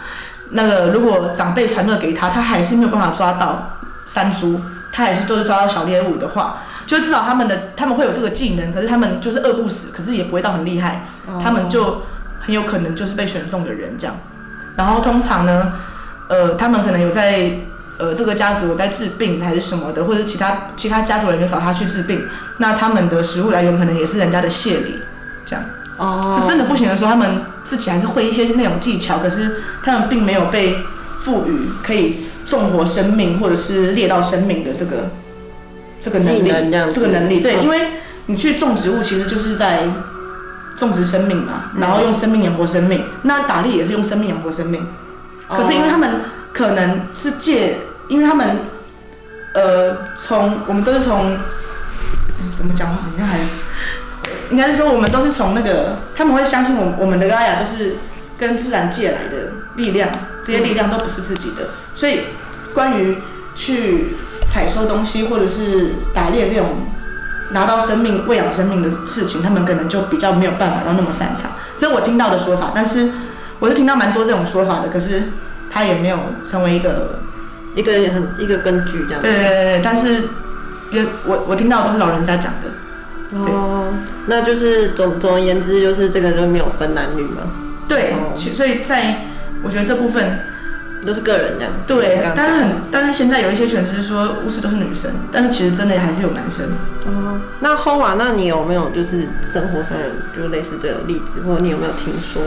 [0.52, 11.08] 那个如果长辈传那个给他，他还是没有办法抓到山猪，他还是都是抓到小猎物的话，就至少他们的他们会有这个技能，可是他们就是饿不死，可是也不会到很厉害，
[11.44, 12.04] 他们就
[12.40, 14.16] 很有可能就是被选中的人这样。
[14.76, 15.74] 然后通常呢，
[16.30, 17.52] 呃，他们可能有在。
[18.00, 22.20] 呃，这个家族在治病还是什么的，或者其他其他家族人员找他去治病，
[22.58, 24.96] 那他们的食物来源可能也是人家的谢礼，
[25.46, 25.64] 这样。
[25.98, 26.40] 哦。
[26.42, 30.76] 就真的不行的时候，他们自己还是会一些那种技巧，可是他们并没有被
[31.20, 35.12] 赋予可以纵活生命或者是猎到生命的这个
[36.02, 36.50] 这个能力，
[36.92, 37.42] 这个能力。
[37.42, 37.80] 对，因为
[38.26, 39.84] 你去种植物，其实就是在
[40.78, 43.04] 种植生命嘛，然后用生命养活生命。
[43.24, 44.86] 那打猎也是用生命养活生命，
[45.50, 46.10] 可是因为他们。
[46.54, 48.58] 可能是借，因为他们，
[49.56, 51.36] 呃，从我们都是从，
[52.56, 52.90] 怎么讲？
[52.90, 53.40] 好像还，
[54.52, 57.96] 应该是说我们都是从那个，他们会相信我我们的拉雅都是
[58.38, 60.08] 跟自然借来的力量，
[60.46, 62.20] 这些力量都不是自己的，所以
[62.72, 63.18] 关于
[63.56, 64.10] 去
[64.46, 66.68] 采收东西或者是打猎这种
[67.54, 71.52] 拿到生命、喂养生命的事情，他们可能就比较没有办法到那么擅长。
[71.78, 73.10] 这是我听到的说法，但是
[73.60, 75.24] 我是听到蛮多这种说法的，可是。
[75.76, 77.18] 他也没有成为一个
[77.74, 79.20] 一个很一个根据这样。
[79.20, 80.30] 对对对但是，
[80.92, 83.40] 也我我听到都是老人家讲的。
[83.40, 83.92] 哦，
[84.28, 87.42] 那就是总总而言之，就是这个就没有分男女嘛。
[87.88, 89.26] 对，所以在
[89.64, 90.42] 我觉得这部分
[91.08, 91.74] 都是个人这样。
[91.88, 96.68] 对，但是很但是现在有一些全是说巫师都是女生，但是其实真的还是有男生。
[97.08, 97.23] 哦，
[97.64, 99.94] 那后啊，那你有没有就是生活上
[100.36, 102.42] 就类似这个例子，或者你有没有听说？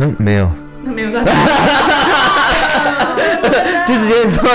[0.00, 0.50] 嗯，没有。
[0.82, 1.22] 那没有在，
[3.86, 4.42] 就直接说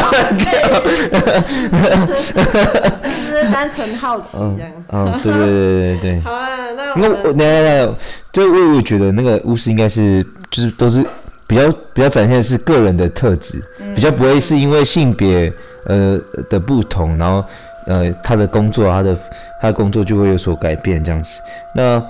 [3.04, 4.72] 只是单纯好奇这样。
[4.90, 6.20] 嗯，对对对对对。
[6.24, 7.94] 好啊，那那我那那那，
[8.34, 10.22] 就我我觉得那个巫师应该是
[10.52, 11.06] 就是都是。
[11.46, 13.62] 比较比较展现的是个人的特质，
[13.94, 15.52] 比较不会是因为性别
[15.86, 16.18] 呃
[16.50, 17.44] 的不同，然后
[17.86, 19.18] 呃他的工作他的
[19.62, 21.42] 他的工作就会有所改变这样子。
[21.74, 22.04] 那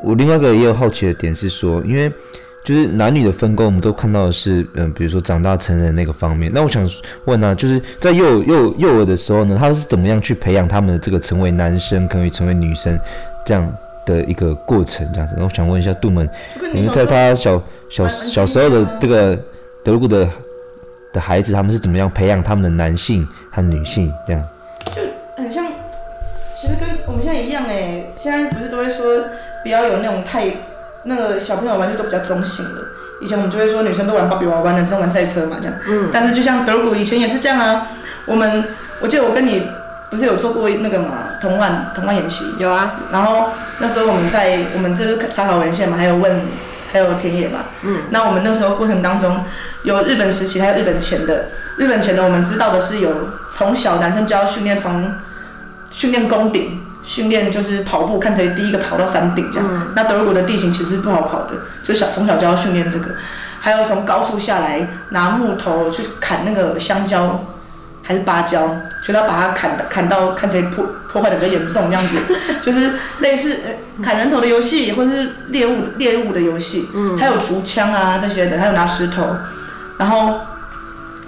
[0.00, 2.10] 我另外一个也有好奇的点是说，因为
[2.64, 6.50] 就是男女的分工，我们都看到的是，嗯，比如说长大成人那个方面。
[6.54, 6.88] 那我想
[7.24, 12.98] 问呢，就是在幼幼幼儿的时候呢，他是怎么样去培养他们的这个成为男生，可以成为女生
[13.44, 13.72] 这样
[14.04, 15.34] 的一个过程这样子？
[15.36, 16.28] 那我想问一下杜门，
[16.74, 19.38] 你们在他小小小时候的这个
[19.82, 20.28] 德国的
[21.12, 24.44] 的孩子，他们是怎么样培养他们的男性和女性这样？
[26.60, 29.26] 其实跟我们现在一样哎，现在不是都会说
[29.62, 30.44] 不要有那种太。
[31.04, 32.82] 那个小朋友玩具都比较中性了。
[33.20, 35.74] 以前我们就会说女生都玩芭比娃娃，男生玩赛车嘛，这样。
[35.86, 36.10] 嗯。
[36.12, 37.86] 但是就像德古以前也是这样啊。
[38.26, 38.64] 我们，
[39.00, 39.62] 我记得我跟你
[40.10, 42.44] 不是有做过那个嘛童话童话演习？
[42.58, 43.00] 有啊。
[43.12, 46.40] 然后那时候我们在我们这是查考文献嘛，还有问，
[46.92, 47.60] 还有田野嘛。
[47.84, 48.02] 嗯。
[48.10, 49.44] 那我们那时候过程当中
[49.84, 51.46] 有日本时期，还有日本前的。
[51.76, 55.14] 日本前的我们知道的是有从小男生就要训练从
[55.90, 56.80] 训练攻顶。
[57.00, 59.92] 训练就是跑步，看谁第一个跑到山顶这样。
[59.96, 63.14] 那德鲁古的地形其实不好跑的，就小从小就要训练这个。
[63.60, 67.46] 还有从高处下来拿木头去砍那个香蕉
[68.02, 72.18] 还是芭蕉，就要把它砍砍到看谁破破坏的比较严重这样子。
[72.60, 73.56] 就是类似
[74.02, 76.90] 砍人头的游戏，或者是猎物猎物的游戏。
[76.94, 77.16] 嗯。
[77.16, 79.24] 还有竹枪啊这些的，还有拿石头，
[79.96, 80.40] 然后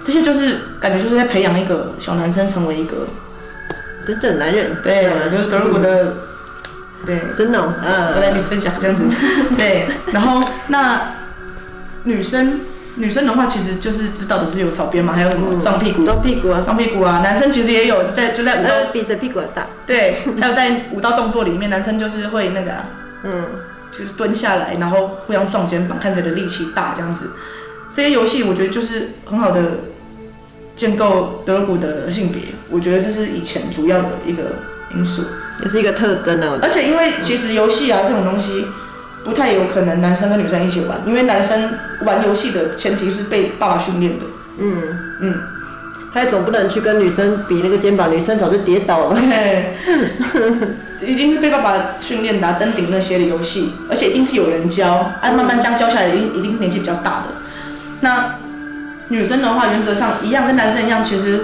[0.05, 3.07] 这些就是感觉就是在培养一个小男生成为一个。
[4.05, 6.13] 真正男人，对，就是德鲁古的，
[7.05, 9.03] 对，真的，嗯，来女生讲这样子，
[9.55, 11.01] 对，然后那
[12.03, 12.61] 女生，
[12.95, 22.71] 女生的话其实就是知道的是有草编嘛，还有什么撞屁股，撞屁股啊，撞屁股啊，男生其实也有在就在舞蹈，比着屁股大，对，还有在舞蹈动作里面，男生就是会那个，
[23.23, 23.45] 嗯，
[23.91, 27.31] 就是蹲下来，然后互相撞肩膀，看谁的力气大这样子，
[27.95, 29.61] 这些游戏我觉得就是很好的。
[30.81, 32.41] 建构德古的性别，
[32.71, 34.41] 我觉得这是以前主要的一个
[34.95, 35.21] 因素，
[35.61, 36.57] 也是一个特征呢。
[36.59, 38.65] 而且因为其实游戏啊这种东西，
[39.23, 41.71] 不太有可能男生跟女生一起玩，因为男生
[42.03, 44.25] 玩游戏的前提是被爸爸训练的。
[44.57, 44.81] 嗯
[45.21, 45.35] 嗯，
[46.15, 49.21] 他总不能去跟女生比那个肩膀，女生早就跌倒了。
[51.05, 57.27] 已经是被爸爸训练的登顶那些的游戏，而且一定是有人教，哎，慢慢这样教下来，一定一定是年纪比较大的。
[57.99, 58.33] 那。
[59.11, 61.43] 女生的话，原则上一样，跟男生一样，其实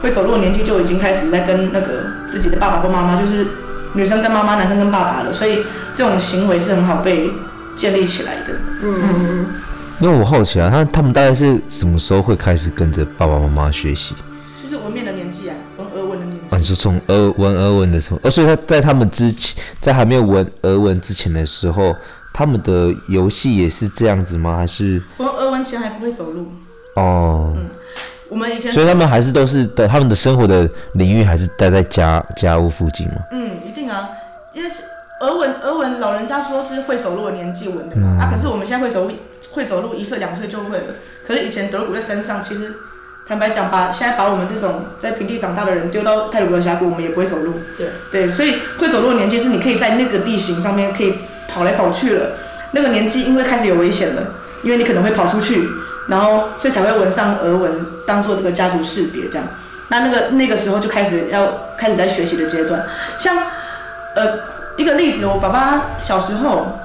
[0.00, 3.46] 会走路的年纪就已经开始在跟那个自己的爸爸或妈妈，就是
[3.92, 5.58] 女生跟妈妈，男生跟爸爸了，所以
[5.94, 7.30] 这种行为是很好被
[7.76, 8.54] 建立起来的。
[8.82, 9.46] 嗯嗯嗯。
[10.00, 14.14] 因为我好奇啊，他他们大概是什么时候会开始跟着爸爸妈妈学习？
[14.62, 16.56] 就是文面的年纪啊，文俄文的年纪。
[16.56, 21.94] 啊，是从俄文俄文的时候，呃，所以他在他们之前，在还没有文俄文之前的时候，
[22.32, 24.56] 他们的游戏也是这样子吗？
[24.56, 25.00] 还是？
[25.18, 26.50] 文俄文前还不会走路。
[26.94, 27.70] 哦，嗯，
[28.28, 33.14] 我们以前，所以他们还是都是的，他们的生活的领域还是待在家家屋附近嘛。
[33.30, 34.10] 嗯，一定啊，
[34.52, 34.70] 因为
[35.20, 39.10] 俄文俄文老人家说是会走路的年纪文的嘛，啊，可是我们现在会走
[39.52, 40.84] 会走路一岁两岁就会了，
[41.26, 42.74] 可是以前德鲁古在山上，其实
[43.26, 47.54] 坦白讲，把现在把我们这种在平地长大的人丢到泰鲁格峡谷，我们也不会走路。
[47.78, 51.14] 对对，所以会走路的年纪是你可以在那个地形上面可以
[51.48, 52.32] 跑来跑去了，
[52.72, 54.22] 那个年纪因为开始有危险了，
[54.62, 55.62] 因为你可能会跑出去。
[56.08, 59.46] 然后，所以才会纹上俄文，当做这个家族识别这样。
[59.88, 62.84] 那那个那个时候就开始要开始在学习的阶段。
[63.18, 63.36] 像，
[64.16, 64.40] 呃，
[64.76, 66.78] 一个例子，我爸爸小时候，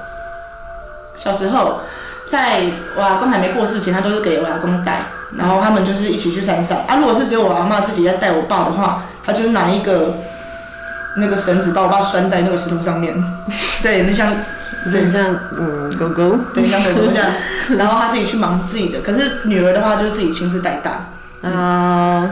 [1.16, 1.80] 小时候，
[2.28, 2.62] 在
[2.96, 5.02] 我阿公还没过世前，他都是给我阿公带，
[5.36, 6.78] 然后他们就是一起去山上。
[6.86, 10.14] 啊，如果是只有我阿妈自己在带我爸的话，他就拿一个
[11.16, 13.14] 那个绳子把我爸拴在那个石头上面。
[13.82, 14.32] 对，那像。
[14.92, 17.30] 对，像嗯狗狗，对，像狗狗这样，
[17.76, 19.00] 然后他自己去忙自己的。
[19.00, 21.48] 可是女儿的话，就是自己亲自带大。
[21.48, 22.28] 啊，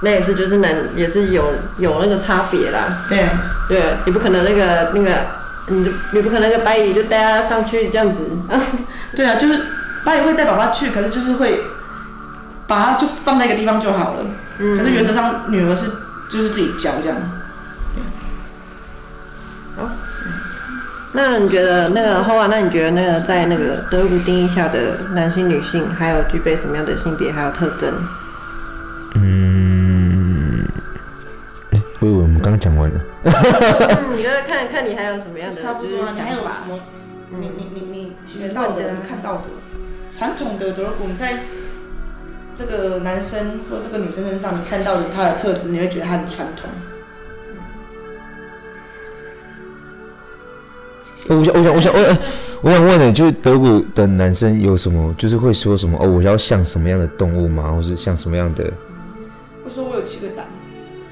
[0.00, 3.04] 那也是，就是男也是有有那个差别啦。
[3.08, 3.26] 对，
[3.68, 5.26] 对，你不可能那个那个，
[5.68, 8.30] 你你不可能那个白姨就带他上去这样子。
[9.16, 9.58] 对啊，就是
[10.04, 11.62] 白姨会带爸爸去，可是就是会
[12.66, 14.26] 把他就放在一个地方就好了。
[14.58, 14.78] 嗯。
[14.78, 15.86] 可是原则上，女儿是
[16.28, 17.16] 就是自己教这样。
[17.94, 18.02] 对
[19.84, 19.90] 好。
[21.16, 22.48] 那你觉得那个后啊？
[22.50, 27.94] 那你觉得那个在那个德鲁定义下的男性、女性，还有具备什么样的性别还有特征？
[29.14, 30.64] 嗯，
[31.70, 33.00] 哎，我以为我们刚刚讲完了。
[34.10, 36.50] 你就是看看你还有什么样的就是想法？
[37.30, 39.44] 你你你你学到的、看到的，
[40.18, 41.38] 传统的德古在
[42.58, 46.68] 这个男生或这个女生身上，你看到的他的特质，你会觉得他很传统。
[51.28, 52.18] 我想，我想，我想，我想，
[52.62, 57.72] 我想问的，就是德国的男生有什么，就是会说什么哦，我要像什么样的动物吗？
[57.74, 58.64] 或是像什么样的？
[59.64, 60.44] 我说我有七个胆，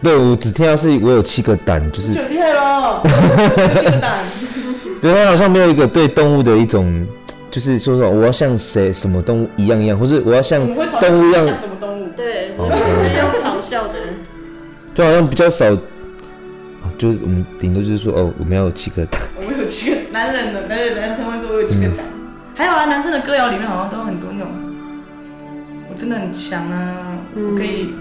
[0.03, 4.19] 对，我只听到是我有七个胆，就是就很厉害喽，有七个胆。
[5.01, 7.07] 对他好像没有一个对动物的一种，
[7.51, 10.61] 就是说说我要像谁什么动物一样一样，或是我要像
[11.01, 12.09] 动物一样，像什么动物？
[12.15, 13.95] 对，是是用嘲笑的。
[14.95, 15.79] 就好像比较少，哦
[17.03, 19.21] 就是我们顶多就是说哦，我们要有七个胆。
[19.37, 22.07] 我们有七个男人的，男人男生会说我有七个胆。
[22.55, 24.49] 还有啊，男生的歌谣里面好像都有很多那种，
[25.91, 27.95] 我真的很强啊，我可以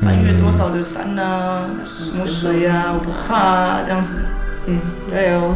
[0.00, 4.14] 翻越多少的山啊，什么水啊，我不怕啊，这样子。
[4.64, 5.54] 嗯，对哦。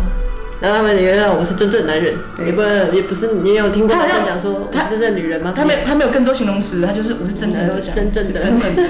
[0.61, 2.13] 然后他们也让我是真正男人，
[2.45, 2.61] 也不
[2.95, 5.55] 也不是，你有听过他男生讲说我他是真正女人吗？
[5.57, 8.83] 他没有他没有更多形容词，他就是我是真正的，真正的真正的。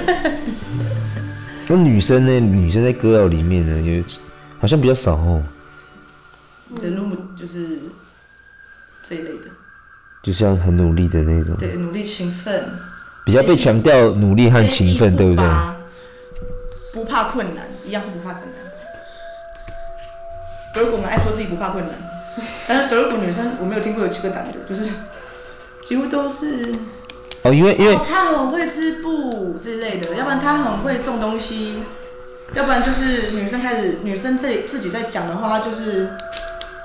[1.73, 2.33] 那女生呢？
[2.41, 4.03] 女生在歌谣里面呢，有
[4.61, 5.41] 好像比较少哦，
[6.83, 7.79] 的路就是
[9.09, 9.47] 这一类的，
[10.21, 12.69] 就像很努力的那种，对，努力勤奋，
[13.25, 15.45] 比较被强调努力和勤奋，对不对？
[16.93, 18.59] 不怕困难，一样是不怕困难。
[20.75, 21.95] 德国人爱说自己不怕困难，
[22.67, 24.91] 但是德国女生我没有听过有七个胆的，就是
[25.85, 26.75] 几乎都是。
[27.43, 31.83] 哦，因为因为哦，她很会织布之类的，要不然他很会种东西，
[32.55, 36.11] 要不然就是女生开始女生自己自己在讲的话，她就是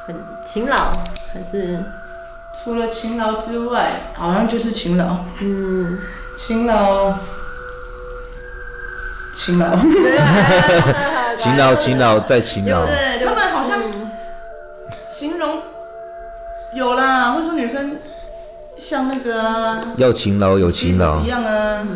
[0.08, 0.16] 很
[0.48, 0.92] 勤劳，
[1.34, 1.80] 还是
[2.64, 6.00] 除了勤劳之外，好像就是勤劳，嗯，
[6.38, 7.14] 勤劳，
[9.34, 9.76] 勤劳。
[11.36, 13.78] 勤劳勤劳再勤劳，对，他们好像
[15.06, 15.62] 形容
[16.74, 17.98] 有啦，会说女生
[18.78, 21.22] 像那个啊，要勤劳有勤劳。
[21.22, 21.28] 一。
[21.28, 21.88] 样啊，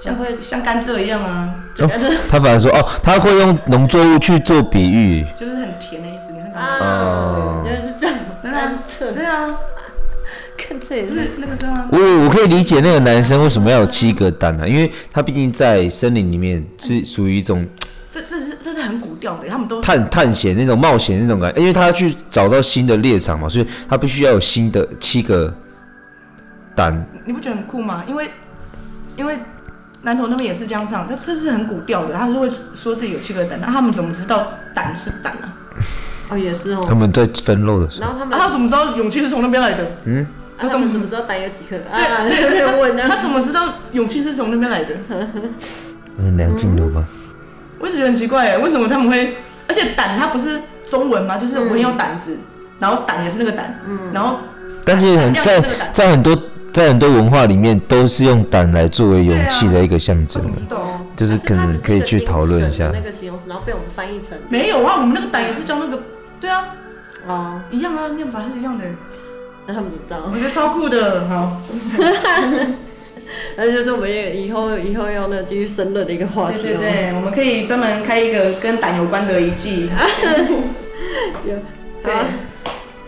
[0.00, 0.36] 像会。
[0.40, 1.90] 像甘蔗一样啊，哦，
[2.30, 5.24] 他反而说哦，他会用农作物去做比喻。
[5.36, 6.32] 就是很甜的意思。
[6.32, 8.72] 你看啊，哦原来是这样，真的啊，
[9.14, 9.54] 对啊，
[10.56, 11.14] 看这也是。
[11.14, 17.66] 是那个对啊，我我可以理解那个男生为什么要有七个蛋啊，因为他毕竟在森林里面是属于一种
[18.10, 25.52] 这这是这是很古调的，他们都探探险那种冒险那种感觉，因为他要去找到新的猎场嘛，所以他必须要有新的七个
[26.76, 27.04] 蛋。
[27.24, 28.04] 你不觉得很酷吗？
[28.06, 28.30] 因为
[29.16, 29.36] 因为
[30.02, 35.50] 南投那边也是这样上，他这是很古调的，他们是会说自己有七个胆，那他们怎么知道胆是胆啊？
[36.28, 36.84] 哦也是哦。
[36.88, 39.84] 他们在分肉的时候，然后他们，啊他怎么知道勇气是从那边来的？
[40.04, 40.26] 嗯，
[40.58, 41.76] 啊他们怎么知道胆有几颗？
[41.90, 43.04] 啊，那边 问呢？
[43.08, 44.94] 他怎么知道勇气是从那边来的？
[46.18, 47.04] 嗯，梁静茹吧，
[47.78, 49.36] 我一直觉得很奇怪哎，为什么他们会？
[49.68, 51.36] 而且胆它不是中文吗？
[51.36, 52.38] 就是我很有胆子，
[52.78, 54.38] 然后胆也是那个胆，嗯然后
[54.84, 55.60] 但是很在
[55.92, 56.36] 在很多
[56.76, 60.76] 在很多文化里面都是用胆来作为勇气的一个象征的？
[61.16, 63.00] 就是可能可以去讨论一下那。
[63.00, 66.02] 个形容词，然后被我们翻译成没有啊，我们那个胆也是叫那个，
[66.38, 66.76] 对啊，
[67.26, 68.84] 哦，一样啊，念法是一样的，
[69.66, 70.36] 那他们怎么知道我？
[70.36, 71.26] 觉得超酷的。
[71.26, 71.62] 好，
[73.56, 76.78] 那就是我们也以后以后要那继续深论的一个话对题哦。
[76.78, 79.88] 对对，我们可以专门开一个跟胆有关的一季。
[81.48, 81.56] 有
[82.02, 82.10] 好，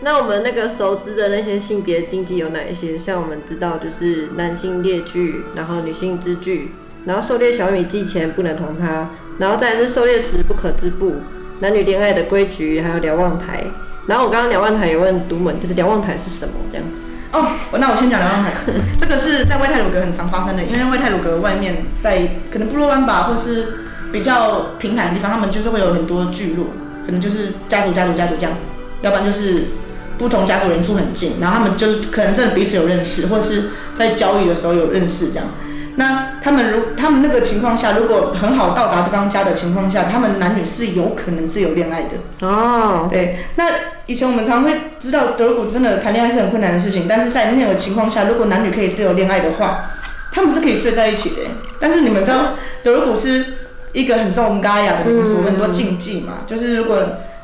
[0.01, 2.97] 那我们那个熟知的那些性别禁忌有哪一些？
[2.97, 6.71] 像我们知道就是男性猎具，然后女性织具，
[7.05, 9.09] 然后狩猎小米祭前不能同他，
[9.39, 11.17] 然后再是狩猎时不可织布，
[11.59, 13.65] 男女恋爱的规矩，还有瞭望台。
[14.07, 16.53] 然后我刚刚瞭望台有问独门，就是瞭望台是什么？
[16.71, 16.87] 这样。
[17.31, 17.45] 哦，
[17.77, 18.53] 那我先讲瞭望台，
[18.99, 23.67] 这个是在外泰鲁格很常发生的，因为外泰鲁格外面在可能部落湾吧，或是
[24.13, 26.67] 比较平坦的地方，他们就是会有很多聚落，
[27.05, 28.55] 可能就是家族家族家族这样，
[29.01, 29.65] 要不然就是
[30.19, 35.47] 不同家族人住很近，然后他们就可能真的彼此有认识，或是在交易的时候有认识这样。
[35.95, 42.47] 那他们如他们那个情况下，如果很好到达对方家的情况下，他们男女是有可能自由恋爱的。
[42.47, 43.65] 哦，对，那
[44.05, 49.91] 以前我们常会知道德国真的谈恋爱是很困难的事情，但是在那个情况下，如果男女可以自由恋爱的话，
[50.31, 51.37] 他们是可以睡在一起的。
[51.79, 52.53] 但是你们知道
[52.83, 53.43] 德国是
[53.91, 56.97] 一个很重嘎雅的民族，嗯很多禁忌嘛，就是如果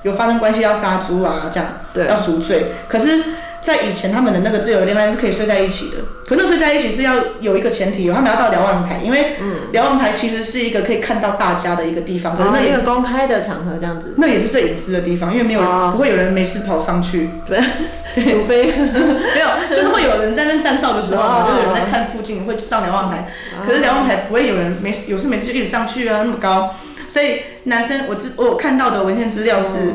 [0.05, 2.05] 有发生关系要杀猪啊，这样对。
[2.05, 2.67] 要赎罪。
[2.87, 3.23] 可是，
[3.63, 9.37] 在以前他们的那个自由恋爱是可以睡在一起的，可那睡在一起是要有一个前提有，他们要到瞭望台，因为
[9.71, 15.89] 瞭望台其实是一个可以看到大家的一个地方，可是那也一个公开的场合这样子，那也是最隐私的地方，因为没有人、哦。
[15.91, 17.57] 不会有人没事跑上去，对，
[18.13, 18.67] 除非。
[18.67, 21.49] 没有，就是会有人在那站哨的时候嘛，哦。
[21.49, 23.27] 就是有人在看附近会上瞭望台，
[23.65, 26.75] 可是瞭望台不会有人没事有事没事就一直上去啊，那么高，
[27.15, 29.93] 所以男生我知我看到的文献资料是，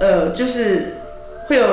[0.00, 0.96] 呃，就是
[1.46, 1.64] 会有，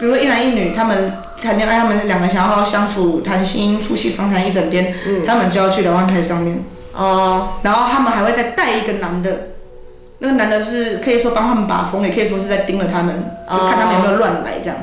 [0.00, 4.92] 比如说一男一女他们谈恋爱，他们两个想要好好相处、谈心、夫妻长谈一整天，
[5.24, 6.58] 他们就要去瞭望台上面，
[6.92, 9.50] 哦，然后他们还会再带一个男的
[10.18, 13.14] 那个男的是可以说帮他们把风，也可以说是在盯着他们，
[13.48, 14.76] 就看他们有没有乱来这样。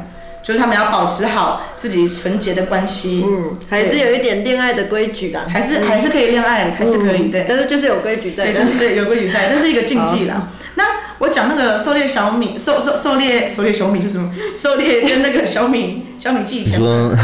[0.46, 7.48] 就是他们要保持好自己纯洁的关系，嗯，还是有一点恋爱的规矩啦，还是还是可以恋爱，还是可以对。
[7.50, 10.50] 但是就是有规矩在，对对对，有规矩在， 这是一个禁忌啦。
[10.76, 10.84] 那
[11.18, 14.32] 我讲那个狩猎小米，狩狩狩猎狩猎小米是什么？
[14.56, 16.78] 狩猎跟那个小米小米技巧。
[16.78, 17.16] 说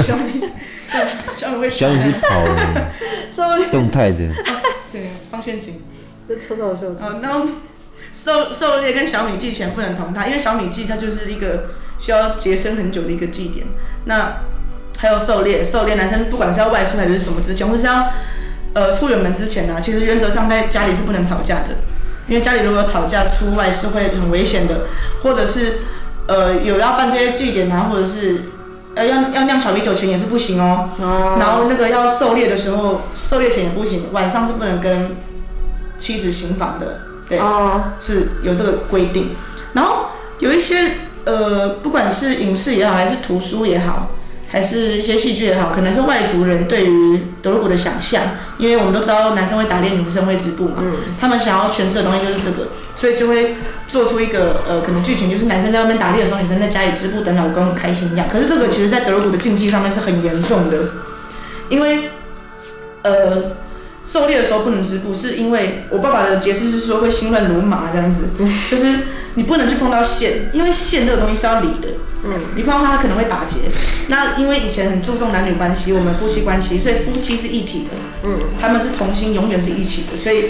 [0.00, 0.42] 小米，
[1.36, 2.42] 小米会小米是跑
[3.70, 4.16] 动态的，
[4.90, 5.74] 对，放陷阱。
[6.26, 6.86] 这抽到手。
[7.02, 7.42] 哦，那
[8.14, 11.64] 狩狩猎跟小米祭前不能同台，因为小米祭它就是一个。
[12.02, 13.64] 需要洁身很久的一个祭典，
[14.06, 14.40] 那
[14.98, 18.08] 还有狩猎，狩猎男生不管是要外出还是什么之前，或是要
[18.74, 21.76] 呃出远门之前呢，其实原则上在家里是不能吵架的，
[22.26, 24.88] 因为家里如果吵架出外是会很危险的，
[25.22, 25.78] 或者是
[26.26, 28.40] 呃有要办这些祭典啊，或者是
[28.96, 30.90] 呃要要酿小米酒前也是不行哦，
[31.38, 35.14] 然后那个要狩猎的时候，狩猎前也不行，晚上是不能跟
[36.00, 37.38] 妻子行房的，对，
[38.00, 39.36] 是有这个规定，
[39.74, 40.06] 然后
[40.40, 40.90] 有一些。
[41.24, 44.10] 呃，不管是影视也好，还是图书也好，
[44.50, 48.22] 还是一些戏剧也好，可能是外族人对于德鲁古的想象，
[48.58, 53.54] 因为我们都知道男生会打猎，女生会织布嘛，嗯，他们想要诠释的东西就是这个，所以就会
[53.88, 58.26] 做出一个呃，可能剧情就是男生在外面打猎的时候，女生在家里织布等老公很开心一样。
[58.30, 60.78] 可是这个其实在德鲁古的禁忌上面是很严重的，
[61.68, 62.10] 因为
[63.02, 63.61] 呃。
[64.04, 68.98] 狩猎的时候不能织布，是因为我爸爸的解释是说会心乱如麻这样子，就是
[69.34, 71.88] 你不能去碰到线，因为线这个东西是要理的，
[72.24, 73.58] 嗯，你碰到它可能会打结。
[74.08, 77.90] 那因为以前很注重男女关系，我们夫妻关系，所以夫妻是一体的，
[78.24, 80.18] 嗯，他们是同心，永远是一起的。
[80.18, 80.46] 所以，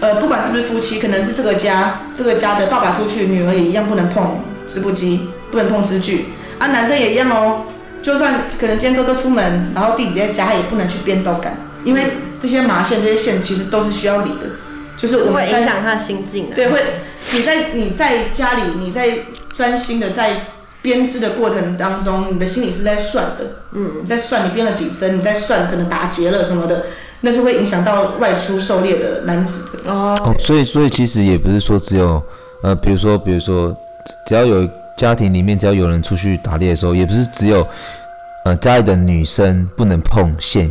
[0.00, 6.26] 呃，不管是不是夫妻，可能是这个家这个家的爸爸出去，女儿也一样不能碰织布机，不能碰织具。
[6.58, 7.62] 啊，男生也一样哦，
[8.02, 12.02] 就算可能今天哥哥出门，然后弟弟在家，也不能去编豆干，因为。
[12.42, 14.50] 这些麻线、这些线其实都是需要理的，
[14.98, 16.50] 就是我会影响他的心境。
[16.52, 16.82] 对，会
[17.32, 19.16] 你在你在家里，你在
[19.54, 20.46] 专心的在
[20.82, 23.62] 编织的过程当中，你的心里是在算的。
[23.74, 26.86] 嗯，在算你编了几针，你在算可能打结了什么的，
[27.20, 29.92] 那是会影响到外出狩猎的男子的。
[29.92, 32.20] 哦，所以所以其实也不是说只有
[32.64, 33.72] 呃，比如说比如说，
[34.26, 37.64] 只要有家庭里面只要有人出去打猎的时候，也不是只有
[38.44, 40.68] 呃家里的女生不能碰线。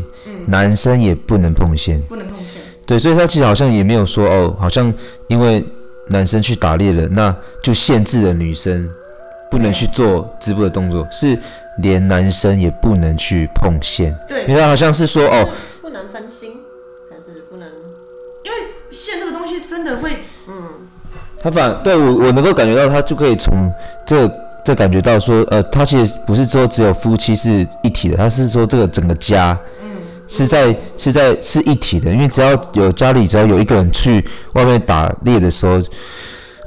[0.48, 2.62] 男生也不能碰线，不能碰线。
[2.86, 4.94] 对，所以他其实好像也没有说哦，好像
[5.28, 5.64] 因为
[6.10, 7.34] 男生去打猎了，那
[7.64, 8.90] 就限制了女生
[9.50, 11.38] 不能去做织布的动作，是
[11.78, 14.14] 连男生也不能去碰线。
[14.28, 15.48] 对，你看好像是说哦，
[15.82, 16.58] 不能分心，
[17.10, 17.68] 还是不能？
[18.44, 18.58] 因为
[18.92, 20.12] 线这个东西真的会，
[20.50, 20.54] 嗯，
[21.42, 23.72] 他反对我我能够感觉到他就可以从
[24.06, 24.30] 这
[24.66, 29.58] 这感觉到说，呃，他其实不是说只有夫妻是一体的，他是说这个整个家。
[30.32, 35.74] 是在是在是一体的，因为只要有家里只要有一个人去外面打猎的时候，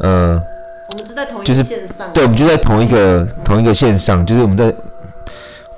[0.00, 0.38] 呃，
[0.90, 4.70] 我们就在同一个线上，对，我们就在同一个同一个线上，就是我们在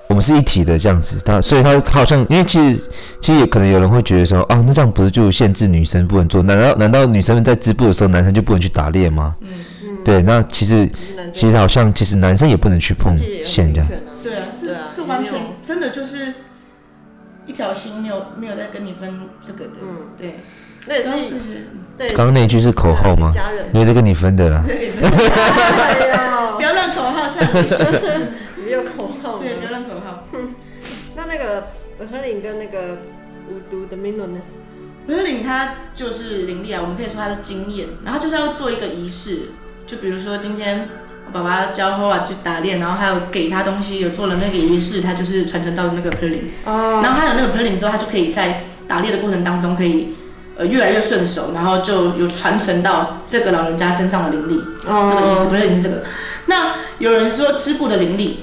[0.08, 1.16] 我们是一体的这样子。
[1.24, 2.76] 他所以他他好像因为其实
[3.22, 6.42] 其实也可能有人会觉得说啊，那这样不是就限制女生不能做？
[6.42, 9.36] 难道难道女生们在织布的时候，男生就不能去打猎吗？
[9.42, 9.48] 嗯
[9.84, 10.90] 嗯，对，那其实
[11.32, 13.88] 其实好像其实男生也不能去碰线这样。
[13.88, 13.98] 对
[17.56, 20.34] 条心没有没有在跟你分这个的，嗯，对，
[20.86, 22.12] 那也是，对。
[22.12, 23.32] 刚刚那句是口号吗？
[23.72, 24.62] 没有在跟你分的啦。
[26.56, 27.84] 不要乱口号，像你说，
[28.64, 29.38] 没有口号。
[29.38, 30.24] 对，不要乱口号。
[31.16, 32.98] 那那个本和岭跟那个
[33.48, 34.40] 无毒的明伦呢？
[35.06, 39.50] 本和岭他就是灵力啊，我们可以说他是经验，然后就是要做一个仪式，
[39.86, 40.88] 就比如说今天。
[41.32, 47.00] 爸爸教后啊去打猎，然后还有给他东西，有做了那个仪式，他就是传承到那个 p e r l i n 哦。
[47.02, 50.14] 然后他有那个 p e r l i n 之后，他就可以在打猎的过程当中可以
[50.56, 54.60] 呃越来越顺手，然后就有传承到这个老人家身上的灵力。
[54.86, 55.12] 哦。
[55.12, 56.04] 这个意思 p e r l i n 这个。
[56.46, 58.40] 那有人说织布的灵力，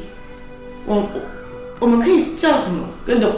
[0.85, 1.07] 我我
[1.79, 2.85] 我们可以叫什么？
[3.07, 3.31] 跟懂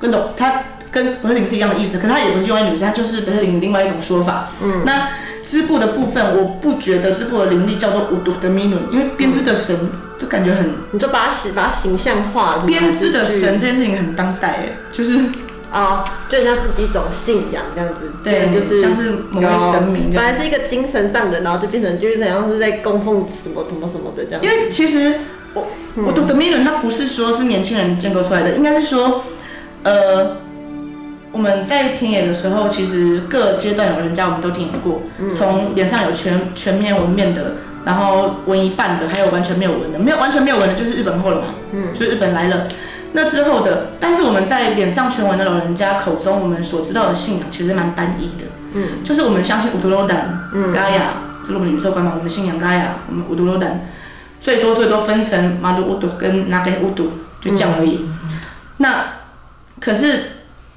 [0.00, 4.50] 跟懂，它跟 p e r l i n 是一样的意思，可它也不是用在女生，它就是 p e r l i n 另外一种说法。
[4.62, 4.82] 嗯。
[4.84, 5.08] 那。
[5.44, 9.76] 织布的部分，我不觉得织布的灵力叫做无毒的米努，因为编织的神
[10.18, 12.62] 就感觉很，你就把它形把它形象化。
[12.66, 15.18] 编织的神这件事情很当代哎，就是
[15.70, 24.42] 啊，就像是一种信仰这样子，对，就是像是某位神明，本来是一个精神上的，然后就变成就是好像是在供奉什么什么什么的这样。
[24.42, 25.14] 因为其实
[25.52, 25.66] 我
[25.96, 29.24] 我读的米努，它不是说是年轻人建构出来的，应该是说，
[29.82, 30.43] 呃。
[31.34, 35.02] 我们在田野的时候，其实各阶段有人家我们都听过，
[35.36, 42.68] 从脸上有全全面纹面的，然后纹一半的，还有完全没有纹的，没有完全没有纹的，就是日本货了嘛，嗯，就是日本来了。
[43.14, 50.72] 那之后的，但是我们在脸上全纹的老人家口中，我们所知道的信仰其实蛮单一的，嗯，就是我们相信乌图罗丹、嗯。
[50.72, 53.88] 嘎雅，这是我们宇宙观嘛，我们的信仰嘎雅，我们乌图罗丹，
[54.40, 57.10] 最多最多分成马杜乌杜跟拿根乌杜，
[57.40, 58.08] 就这样而已。
[58.76, 59.06] 那
[59.80, 60.33] 可是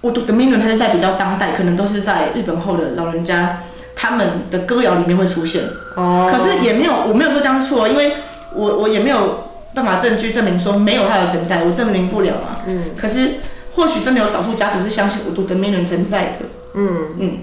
[0.08, 5.62] 乌杜的命运，它是在比较当代，可能都是在日本后的老人家他们的歌谣里面会出现。
[5.96, 8.14] 哦，可是也没有，我没有说这样错，因为
[8.56, 9.44] 我我也没有
[9.74, 12.60] 办法证据证明说没有它的存在，我证明不了嘛。
[12.66, 13.36] 嗯可是
[13.76, 16.46] 或许真的有少数家族是相信我读的命运存在的，
[16.76, 17.38] 嗯嗯。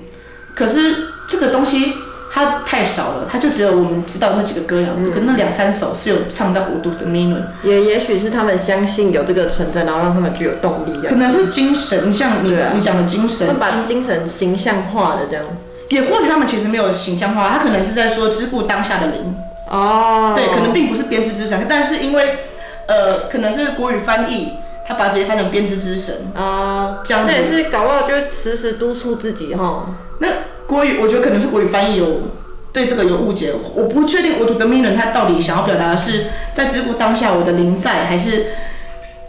[0.55, 1.93] 可是这个东西
[2.35, 11.07] 它太少了，它就只有我们知道那几个歌谣，嗯可能那两三首是有唱到五度的命运，也也许是他们相信有这个存在，然后让他们具有动力。
[11.07, 15.45] 可能是精神，像你、啊你讲的精神他，把精神形象化的这样。
[15.91, 19.37] 也或许他们其实没有形象化，他可能是在说只顾当下的灵。
[19.71, 22.41] 哦，对，可能并不是编织之神，但是因为
[22.89, 24.55] 呃，可能是国语翻译，
[24.89, 26.13] 他把直接翻成编织之神。
[26.35, 29.87] 啊，这样子那也是搞不好就时时督促自己哈。
[30.19, 30.27] 那
[30.75, 32.33] 国语，我觉得可能是国语翻译有
[32.73, 38.47] 对这个有误解，我不确定我读的 m i n 他到底想要表达的是在知乎当下我的灵在，还是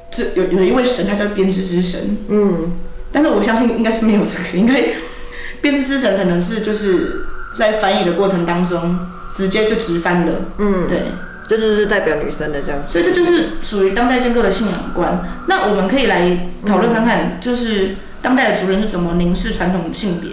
[0.09, 2.17] 这有有一位神，他叫编织之神。
[2.29, 2.71] 嗯，
[3.11, 4.83] 但是我相信应该是没有这个，应该
[5.61, 8.97] 编织之神可能是就是在翻译的过程当中
[9.35, 10.33] 直接就直翻了。
[10.57, 10.99] 嗯对。
[11.47, 12.91] 这就是代表女生的这样子。
[12.91, 15.23] 所以这就是属于当代建构的信仰观。
[15.47, 20.31] 那我们可以来讨论看看，就是当代的族人是怎么凝视传统性别，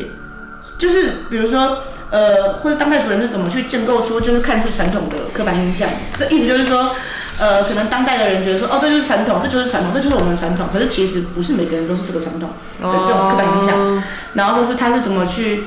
[0.79, 1.79] 就是比如说，
[2.11, 5.89] 呃，或者当代族人是怎么去建构出就是看似传统的刻板印象。
[6.19, 6.95] 这意思就是说，
[7.39, 10.67] 呃，可能当代的人觉得说，哦，这就是传统，这就是传统，这就是我们的传统。
[10.73, 13.79] 可是其实不是每个人都是这个传统的这种刻板印象。
[13.79, 14.03] 哦
[14.35, 15.65] 然后或是他是怎么去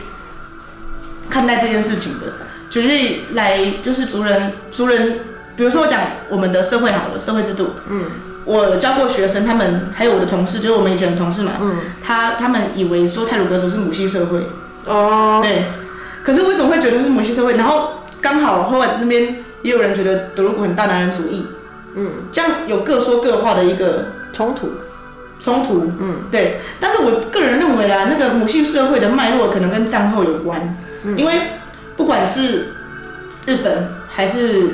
[1.30, 2.26] 看待这件事情的。
[2.68, 5.20] 举例来，就是族人，族人，
[5.56, 8.06] 比如说我讲我们的社会好了，社会制度，嗯
[8.43, 14.47] 我教过学生，他们还有我的同事，就是我们以前的同事嘛，嗯，他他们以为说泰鲁格族是母系社会，
[14.86, 15.63] 哦，对，
[16.23, 17.55] 可是为什么会觉得是母系社会？
[17.55, 21.45] 然后刚好后来那边也有人觉得德鲁古很大男人主义，
[21.95, 24.69] 嗯，这样有各说各话的一个冲突，
[25.41, 26.17] 冲突，嗯。
[26.31, 31.17] 对，但是我个人认为啦，那个母系社会的脉络可能跟战后有关，嗯。
[31.17, 31.33] 因为
[31.97, 32.73] 不管是
[33.45, 34.69] 日本还是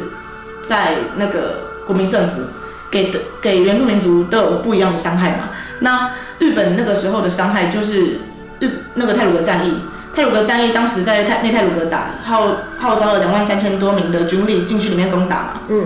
[0.64, 2.41] 在那个国民政府
[2.89, 5.49] 给的给原住民族都有不一样的伤害嘛。
[5.80, 8.20] 那日本那个时候的伤害就是
[8.59, 9.74] 日那个泰鲁的战役，
[10.16, 12.47] 泰鲁格战役当时在泰内泰鲁格打，号
[12.78, 15.62] 号召了两万三千多名的军力进去里面攻打嘛。
[15.70, 15.86] 嗯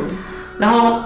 [0.58, 1.02] 然后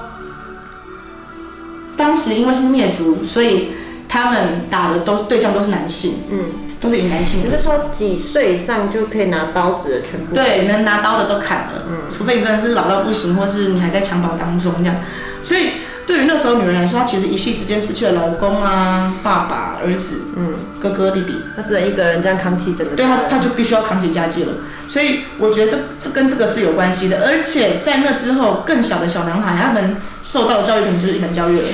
[1.98, 3.72] 当时因为是灭族，所以
[4.08, 6.40] 他们打的都是对象都是男性，嗯，
[6.80, 14.96] 都是以男性为你是说几岁以上就可以拿刀子的全部？，对，能拿刀的都砍了，嗯除非你真的是老到不行，或是你还在襁褓当中这样。
[15.44, 15.72] 所以
[16.08, 22.96] 对于那时候女人来说，她其实一夕之间失去了老公啊、爸爸、儿子、嗯，哥哥、弟弟，他只能一个人这样扛起整个。
[22.96, 24.54] 对他，他就必须要扛起家计了。
[24.88, 31.68] 所以我觉得这这跟这个是有关系的，而且在那之后，更小的小男孩他们受到的教育可能就是一本教育了。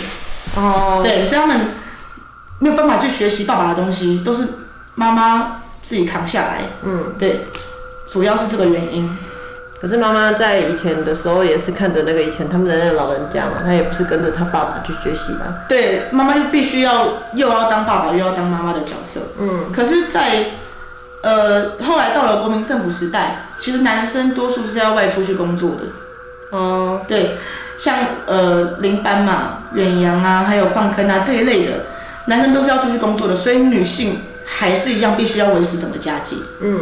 [0.55, 1.59] 哦，，对，所以他们
[2.59, 4.43] 没有办法去学习爸爸的东西，都是
[4.95, 6.61] 妈妈自己扛下来。
[6.83, 7.45] 嗯，对，
[8.11, 9.09] 主要是这个原因。
[9.81, 15.65] 可是妈妈在以前的时候也是看着那个以前他们的那个老人家嘛，她也不是跟着她爸爸去学习的啊。
[15.67, 19.21] 对，妈妈就必须要又要当爸爸又要当妈妈的角色。
[19.37, 20.45] 嗯可是在，
[21.21, 26.57] 呃后来到了国民政府时代，其实男生多数是要外出去工作的。
[26.57, 27.37] 哦，对，
[27.77, 31.85] 像呃林班嘛、远洋啊，还有矿坑啊这一类的，
[32.27, 36.41] 男生都是要出去工作的，所以女性还是一样必须要维持整个家计。
[36.61, 36.79] 嗯，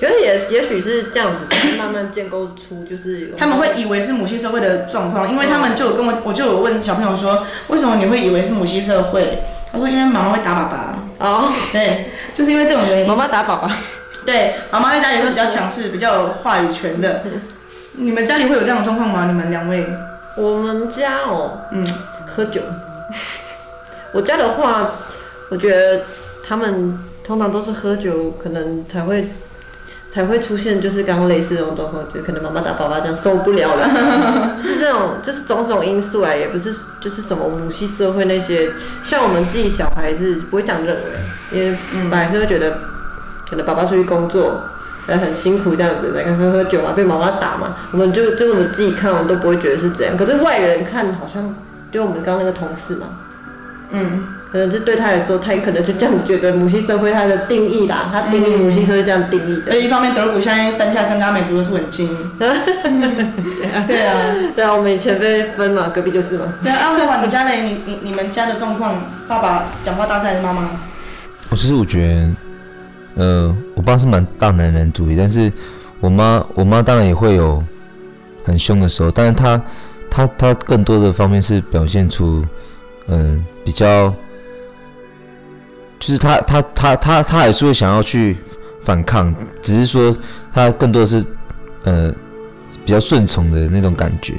[0.00, 9.38] 可是也也许是这样子，才慢慢建构出就是有他们会以为是母系社会的状况，因为他们就有跟我，我就有问小朋友说，为什么你会以为是母系社会？
[9.72, 13.06] 他说因为妈妈会打爸爸，哦，对，就是因为这种原因。
[13.06, 13.70] 妈妈打宝宝。
[14.26, 17.22] 对，妈妈在家里会比较强势，比较有话语权的。
[17.94, 19.26] 你们家里会有这样的状况吗？
[19.26, 19.86] 你们两位？
[20.36, 21.86] 我们家哦，嗯，
[22.26, 22.60] 喝酒。
[24.12, 24.92] 我家的话，
[25.50, 26.02] 我觉得
[26.46, 29.28] 他们通常都是喝酒，可能才会
[30.12, 33.88] 才会出现，就是刚刚类似这种状况，就可能妈妈打爸爸这样受不了了，
[34.60, 38.70] 是这种，就是种种因素啊，也不是就是什么母系社会那些，
[39.04, 41.78] 像我们自己小孩是不会这样认为，因为
[42.10, 42.76] 本来是会觉得，
[43.48, 44.60] 可能爸爸出去工作。
[45.06, 50.16] 呃很辛苦这样子，在喝喝酒嘛，被妈妈打嘛，我们就就我们自己看，我们都不会觉得是这样。
[50.16, 51.52] 可是外人看好像，
[51.90, 53.08] 就我们刚刚那个同事嘛，
[53.90, 54.22] 嗯，
[54.52, 59.70] 可能是对他来说，他也可能就这样觉得母系社会它的定义啦，他定义母系社会这样定义的。
[59.70, 62.08] 而一方面，德鲁古现在单价跟阿美族都是很精。
[62.40, 64.12] 对啊，
[64.56, 66.52] 对啊，我们以前被分嘛，隔壁就是嘛。
[66.64, 67.60] 对啊，阿慧华，你家嘞？
[67.62, 70.68] 你你你们家的状况，爸爸讲话大声还是妈妈？
[71.50, 72.30] 我其实我觉
[73.14, 75.52] 得，呃，我爸是蛮大男人主义，但是
[76.00, 77.62] 我妈我妈当然也会有
[78.44, 79.62] 很凶的时候，但是她
[80.10, 82.44] 她她更多的方面是表现出，
[83.06, 84.12] 嗯、比较。
[86.00, 88.36] 就是他他他他他还是会想要去
[88.82, 90.16] 反抗，只是说
[90.52, 91.24] 他更多的是
[91.84, 92.10] 呃
[92.84, 94.32] 比较顺从的那种感觉。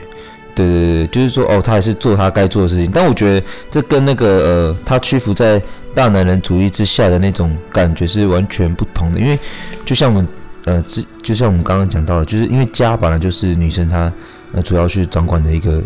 [0.56, 2.90] 对对对，就是说哦，他还是做他该做的事情。
[2.92, 5.62] 但我觉得这跟那个呃他屈服在
[5.94, 9.20] 大男人主义之下的那种感觉是完全不同的。
[9.20, 9.40] 因为
[9.86, 10.28] 就像我们
[10.66, 14.12] 呃，之就像我们刚刚讲到的，就是因为家本来就是女生她
[14.52, 15.82] 呃主要去掌管的一个。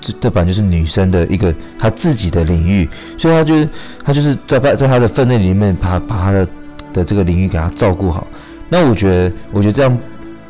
[0.00, 2.88] 就这这本来就是女生的一个她自己的领域，
[3.18, 3.68] 所以她就是
[4.04, 6.48] 她就是在在在她的分内里面把把她的
[6.92, 8.26] 的这个领域给她照顾好。
[8.68, 9.98] 那我觉得，我觉得这样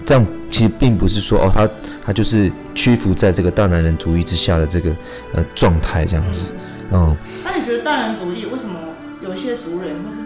[0.05, 1.69] 这样其实并不是说哦，她
[2.07, 4.91] 她就是屈服在这个大男人主义之下的这个
[5.33, 6.47] 呃状态这样子。
[6.93, 8.79] 嗯，那你觉得大男人主义为什么
[9.23, 10.19] 有一些族人或是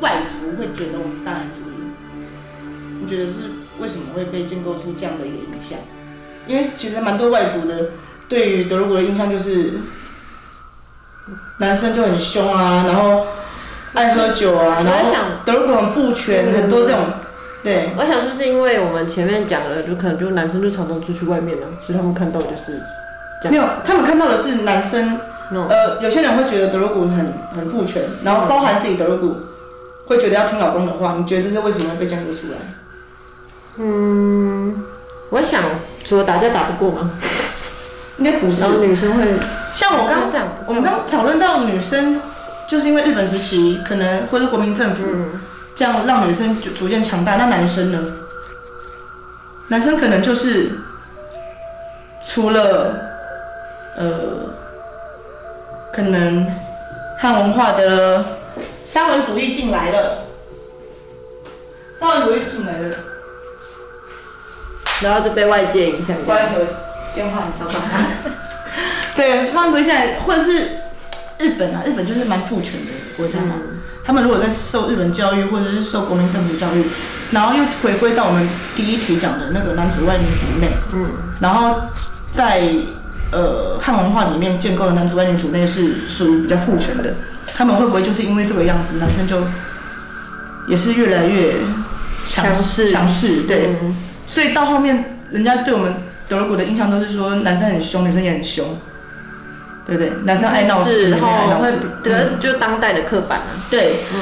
[0.00, 3.00] 外族会觉得我们大男人主义？
[3.00, 3.38] 你觉得是
[3.80, 5.78] 为什么会被建构出这样的一个影响？
[6.46, 7.90] 因为其实蛮多外族的。
[8.28, 9.72] 对于德鲁古的印象就是，
[11.58, 13.26] 男生就很凶啊，然后
[13.94, 15.10] 爱喝酒啊，然后
[15.44, 17.00] 德鲁古很父权，很多这种。
[17.64, 22.80] 对，我想是不是因为我们前面讲了，就可能就男生就常常出去外面了，所以他们看到就是
[23.42, 23.50] 这样。
[23.50, 25.18] 没有，他们看到的是男生，
[25.50, 29.36] 呃，有些人会觉得德鲁古很很父权，然后包含自己德鲁古
[30.06, 32.58] 会觉得要听老公的话，你觉得这是为什么会被建构出来？
[33.78, 34.84] 嗯，
[35.30, 35.64] 我想
[36.04, 37.10] 除了打架打不过吗？
[38.18, 38.60] 应该不是。
[38.60, 39.24] 然后女生会
[39.72, 40.20] 像我刚
[40.66, 42.20] 我们刚讨论到女生，
[42.68, 45.04] 就是因为日本时期可能或者国民政府
[45.74, 47.98] 这样让女生逐逐渐强大，那男生呢？
[49.68, 50.70] 男生可能就是
[52.26, 52.94] 除了
[53.98, 54.06] 呃，
[55.92, 56.46] 可能
[57.18, 58.24] 汉文化的
[58.84, 60.24] 沙文主义进来了，
[62.00, 62.96] 沙文主义进来了，
[65.02, 66.16] 然后就被外界影响。
[67.14, 67.80] 电话你稍等。
[69.16, 70.68] 对，沙文主义现在或者是
[71.38, 73.54] 日本啊，日本就是蛮父权的国家嘛。
[74.04, 76.82] 他们如果在受日本教育，或者是受国民政府教育，
[77.30, 81.78] 然后又回归到我们第一题讲的那个男子外女主内，嗯，然后
[82.32, 82.62] 在
[83.32, 87.12] 呃汉文化里面建构的男子外女主内是属于比较父权的，
[87.54, 89.36] 他们会不会就是因为这个样子，男生就
[90.68, 91.56] 也是越来越
[92.24, 93.42] 强势强势？
[93.42, 93.76] 对，
[94.26, 95.92] 所以到后面人家对我们
[96.28, 98.64] 德国的印象都是说男生很凶，女生也很凶。
[99.86, 100.12] 对不对？
[100.24, 103.56] 男生爱闹事，女生爱闹事，得就当代的刻板啊。
[103.70, 104.20] 对，嗯，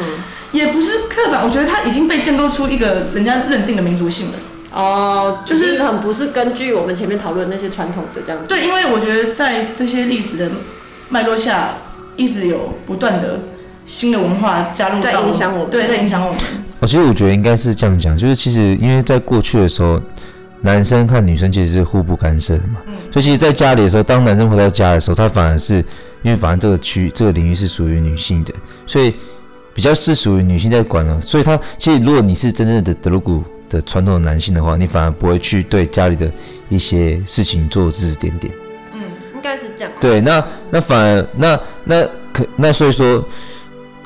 [0.53, 4.35] 也不是刻板，我觉得他已经被建构出一个人家认定的民族性了。
[4.71, 8.47] 哦，就是很不是根据我们前面讨论那些传统的这样子。
[8.49, 10.49] 对，因为我觉得在这些历史的
[11.09, 11.71] 脉络下，
[12.15, 13.41] 一直有不断的
[13.85, 15.71] 新的文化加入，在影响我们。
[15.71, 16.41] 对，在影响我们。
[16.79, 20.01] 我其实我觉得应该是这样讲，就是其实因为在过去的时候。
[20.63, 22.81] 男生和女生其实是互不干涉的嘛，
[23.13, 25.77] 所以其实在家里的时候，当男生回到家的时候，他反而是
[26.23, 28.53] 因为反正这个区这个领域是属于女性的，
[28.87, 29.15] 所以
[29.75, 31.21] 比较是属于女性在管了。
[31.21, 36.29] 所以他其实如果你是真正的德鲁古的传统的男性的话，你反而不会去对家里的
[36.69, 38.53] 一些事情做指指点点。
[38.95, 39.01] 嗯，
[39.35, 39.93] 应该是这样。
[40.01, 42.03] 对，那那反而那那
[42.33, 43.25] 可那所以说，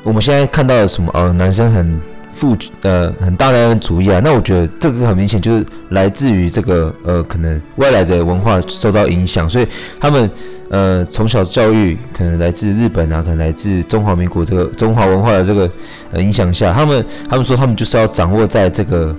[0.03, 1.09] 我们现在看到了什么？
[1.13, 1.99] 哦，男生很。
[2.33, 9.67] 父呃很大男人主义啊，那我觉得这个很明显就是来自于这个呃可能外来的文化受到影响，所以
[9.99, 10.29] 他们
[10.69, 15.69] 呃从小教育可能来自日本啊，可能来自中华民国这个中华文化的这个
[16.11, 19.15] 呃影响下，他们他们说他们就是要掌握在这个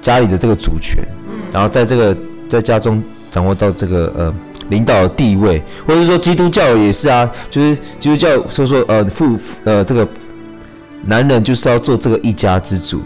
[0.00, 1.04] 家里的这个主权，
[1.52, 2.16] 然后在这个
[2.48, 4.34] 在家中掌握到这个呃
[4.68, 10.06] 领导的地位，或者是说基督教也是啊，就是基督教说说呃父呃这个。
[11.04, 13.02] 男人就是要做这个一家之主，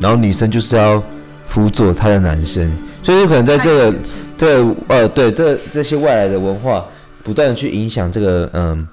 [0.00, 1.02] 然后女生就是要
[1.46, 2.70] 辅佐他的男生，
[3.02, 3.94] 所以可能在这个
[4.36, 6.84] 这个呃对这这些外来的文化
[7.22, 8.86] 不断的去影响这个嗯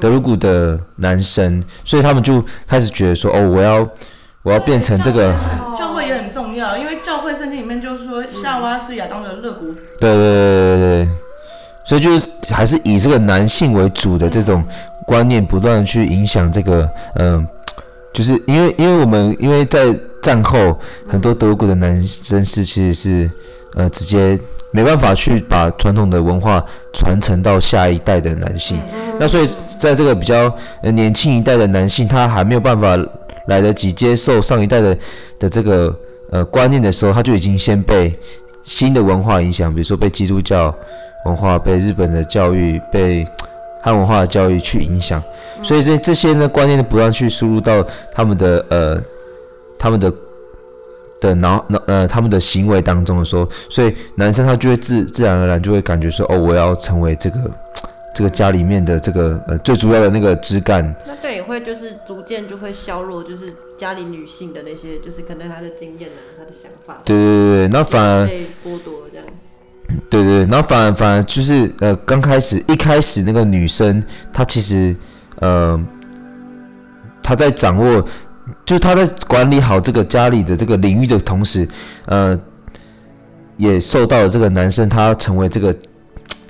[0.00, 3.88] 德鲁古的男生，所以他们就开始觉得说哦我要
[4.42, 5.34] 我要变成这个
[5.76, 6.00] 教会。
[6.06, 9.66] 也很重要，因为教会圣经里面就是说夏娃是亚当的肋骨，
[10.00, 11.08] 对对对对对，
[11.84, 14.64] 所以就是还是以这个男性为主的这种
[15.06, 17.46] 观念不断的去影响这个嗯。
[18.12, 23.30] 就是因为，因为我们因为在战后很多德国的男生是其实是
[23.74, 24.38] 呃直接
[24.72, 28.78] 没办法去把传统的文化传承到下一代的男性。
[29.18, 29.48] 那所以
[29.78, 30.52] 在这个比较
[30.82, 32.98] 呃年轻一代的男性，他还没有办法
[33.46, 34.98] 来得及接受上一代的
[35.38, 35.96] 的这个
[36.30, 38.14] 呃观念的时候，他就已经先被
[38.62, 40.74] 新的文化影响，比如说被基督教
[41.24, 43.26] 文化、被日本的教育、被
[43.82, 45.22] 汉文化的教育去影响，
[45.62, 49.02] 所以这这些呢观念不断去输入到他们的呃
[49.78, 50.12] 他们的
[51.20, 57.38] 的脑脑呃他们的行为当中的时候，所以男生他就会自自然而然就会感觉说，哦，我要成为这个
[58.14, 69.26] 这个家里面的这个呃最主要的那个枝干，那对也会就是逐渐就会削弱，就是家里女性的那些，就是可能她的经验啊，她的想法，对对对对，那反而被剥夺这样。
[70.08, 74.02] 对对，然后反而反而就是呃，刚开始一开始那个女生，
[74.32, 74.94] 她其实
[75.40, 75.78] 呃，
[77.22, 78.00] 他在掌握，
[78.64, 81.68] 就是她在管理好这个家里的这个领域的同时，
[82.06, 82.38] 呃，
[83.56, 85.74] 也受到了这个男生他成为这个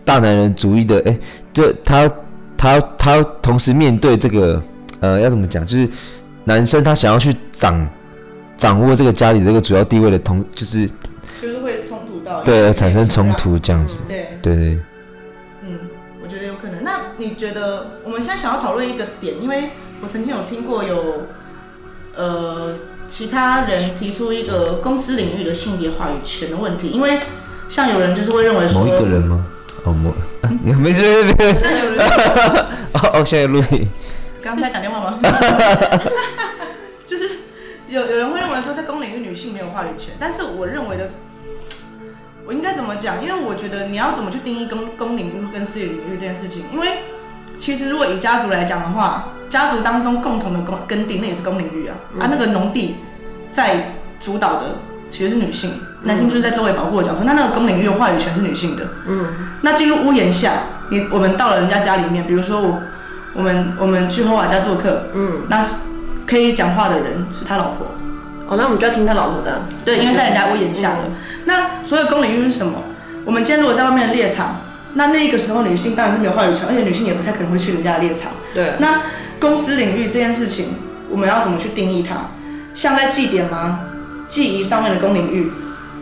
[0.05, 1.18] 大男人主义的，哎，
[1.53, 2.11] 这他
[2.57, 4.62] 他他同时面对这个
[5.01, 5.88] 呃，要怎么讲，就是
[6.45, 7.88] 男生他想要去掌
[8.57, 10.86] 掌握这个家里这个主要地位的同，就是
[11.41, 14.78] 就是会冲突到对而产生冲突这样子，对，对对。
[17.20, 19.70] 你觉得我们现在想要讨论一个点，因为
[20.02, 21.28] 我曾经有听过有
[22.16, 22.74] 呃
[23.10, 27.20] 其他人提出一个公司领域的性别话语权的问题，因为
[27.68, 29.44] 像有人就是会认为说某一个人吗？
[29.84, 30.10] 哦，某，
[30.40, 31.60] 啊、没事没事没事。
[31.60, 32.08] 像有人
[32.92, 33.86] 哦哦，现在录音。
[34.42, 35.18] 刚才讲电话吗？
[37.06, 37.28] 就是
[37.88, 41.10] 有有人会认为说，在公领域女性没有话语权，但是我认为的，
[42.47, 43.22] 我应该怎么讲？
[43.22, 46.88] 因为我觉得你要怎么去定义公公领域跟私领域这件事情，因为
[47.57, 52.97] 其实如果以家族来讲的话，家族当中共同的耕耕地那也是公领域啊，啊那个农地
[53.53, 54.76] 在主导的
[55.11, 55.70] 其实是女性，
[56.05, 58.88] 男性就是在周围保护的角色，那那个公领域的话语权是女性的。
[59.07, 59.26] 嗯，
[59.62, 60.53] 那进入屋檐下，
[60.91, 62.80] 你我们到了人家家里面，比如说我
[63.34, 65.64] 我们我们去侯瓦家做客，嗯，那
[66.26, 67.86] 可以讲话的人是他老婆，
[68.47, 69.62] 哦，那我们就要听他老婆的。
[69.84, 70.99] 对，因为在人家屋檐下了。
[71.45, 72.82] 那所有公领域是什么？
[73.24, 74.57] 我们今天如果在外面的猎场，
[74.95, 78.32] 那那个时候女性当然是没有话语权，而且女性也不太可能会去人家的猎场。
[78.55, 79.03] 对，那
[79.38, 80.74] 公司领域这件事情，
[81.09, 82.30] 我们要怎么去定义它？
[82.74, 83.80] 像在祭典吗？
[84.26, 85.51] 祭仪上面的公领域，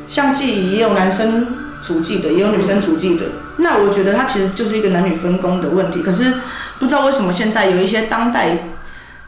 [0.07, 1.47] 像祭仪也有男生
[1.83, 3.27] 主祭的，也有女生主祭的。
[3.57, 6.03] 那我觉得它其实就是一个男女分工的问题。
[6.03, 6.35] 可是
[6.79, 8.59] 不知道为什么现在有一些当代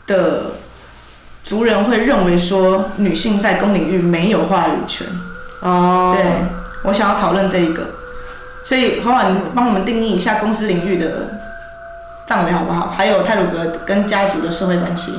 [0.06, 0.52] 的
[1.44, 5.06] 族人会认为说，女性在公领域没有话语权。
[5.60, 6.24] 哦，对，
[6.82, 7.84] 我想要讨论这一个，
[8.64, 11.28] 所以华婉帮我们定义一下公司领域的
[12.26, 12.90] 范围好不好？
[12.96, 15.12] 还有泰鲁格跟家族的社会关系。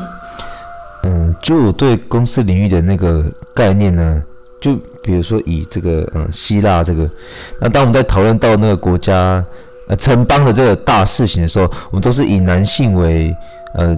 [1.04, 3.24] 嗯，就我对公司领域的那个
[3.54, 4.22] 概念呢，
[4.60, 7.10] 就比如说以这个嗯希腊这个，
[7.60, 9.44] 那当我们在讨论到那个国家
[9.88, 13.36] 呃城邦的这个大事情的时候，我们都是以男性为
[13.74, 13.98] 呃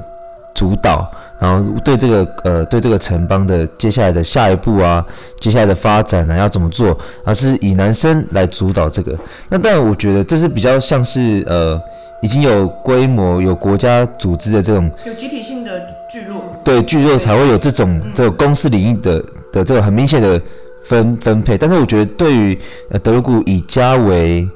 [0.53, 1.09] 主导，
[1.43, 5.05] 然后对这个呃对这个城邦的接下来的下一步啊，
[5.41, 9.13] 接下来的发展啊要怎么做，而是以男生来主导这个。
[9.49, 11.77] 那当然，我觉得这是比较像是呃
[12.21, 20.41] 已经有规模、有国家组织的这种有集体性的聚落，对聚落才会有这种这个公司领域的的这个很明显的
[20.85, 21.57] 分分配。
[21.57, 22.57] 但是我觉得对于
[22.89, 24.47] 呃德鲁古以家为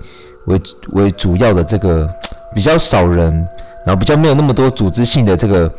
[0.45, 0.61] 为
[0.93, 2.09] 为主要的这个
[2.55, 3.33] 比较少人，
[3.85, 5.69] 然后比较没有那么多组织性的这个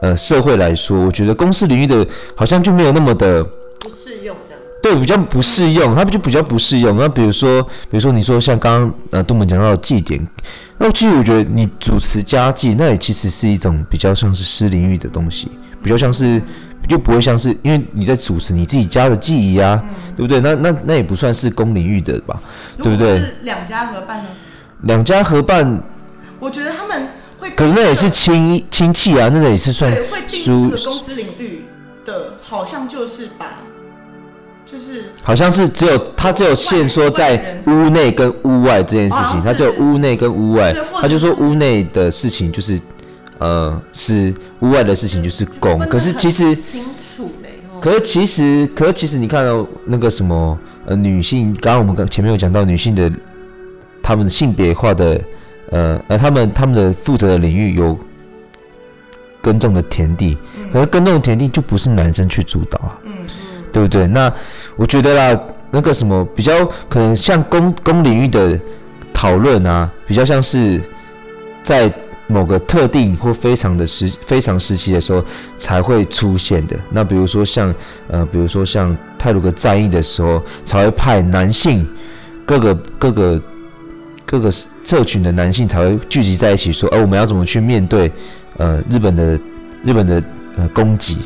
[0.00, 3.42] 呃社会来说，我觉得公司领域的好像就没有那么的。
[3.80, 4.62] 不适用这样。
[4.82, 6.98] 对，比较不适用，它就比较不适用。
[6.98, 10.26] 那比如说，比如说你说像刚刚呃东门讲到的祭典，
[10.78, 15.50] 那其实我觉得你主持家祭，那也其实是一种比较像是私领域的东西，
[15.82, 16.42] 比较像是
[16.86, 19.82] 就不会像是因为你在主持你自己家的记忆啊，
[20.16, 20.38] 对不对？
[20.40, 22.38] 那那那也不算是公领域的吧，
[22.76, 23.22] 对不对？
[23.42, 24.28] 两家合办呢？
[24.82, 25.82] 两家合办，
[26.38, 27.08] 我觉得他们
[27.44, 31.64] 会，可是那也是亲亲戚啊，那也是算对，会定属这个公司领域
[32.04, 33.62] 的，好像就是把，
[34.64, 42.80] 就是好像是只有他只有限说在屋内跟屋外这件事情，他只有屋内跟屋外他就说屋内的事情就是
[43.38, 46.56] 呃是屋外的事情就是公，可是其实
[47.80, 53.12] 可是其实可是其实你看到那个什么呃女性，刚刚我们刚前面有讲到女性的
[54.02, 55.20] 她们性别化的
[55.74, 57.98] 呃而他们他们的负责的领域有
[59.42, 60.38] 耕种的田地，
[60.72, 62.98] 可是耕种的田地就不是男生去主导啊。
[63.04, 63.12] 嗯
[63.74, 64.06] 对不对？
[64.06, 64.32] 那
[64.76, 65.40] 我觉得啦，
[65.72, 68.56] 那个什么比较可能像公公领域的
[69.12, 70.80] 讨论啊，比较像是
[71.64, 71.92] 在
[72.28, 75.24] 某个特定或非常的时非常时期的时候
[75.58, 76.76] 才会出现的。
[76.88, 77.74] 那比如说像
[78.06, 81.84] 呃，比如说像泰鲁格战役的时候，才会派男性
[82.46, 83.42] 各个各个
[84.34, 84.50] 各个
[84.82, 88.10] 社群的男性才会聚集在一起，说，哎、我们要怎么去面对
[88.56, 89.38] 呃日本的
[89.84, 90.20] 日本的
[90.56, 91.18] 呃攻击？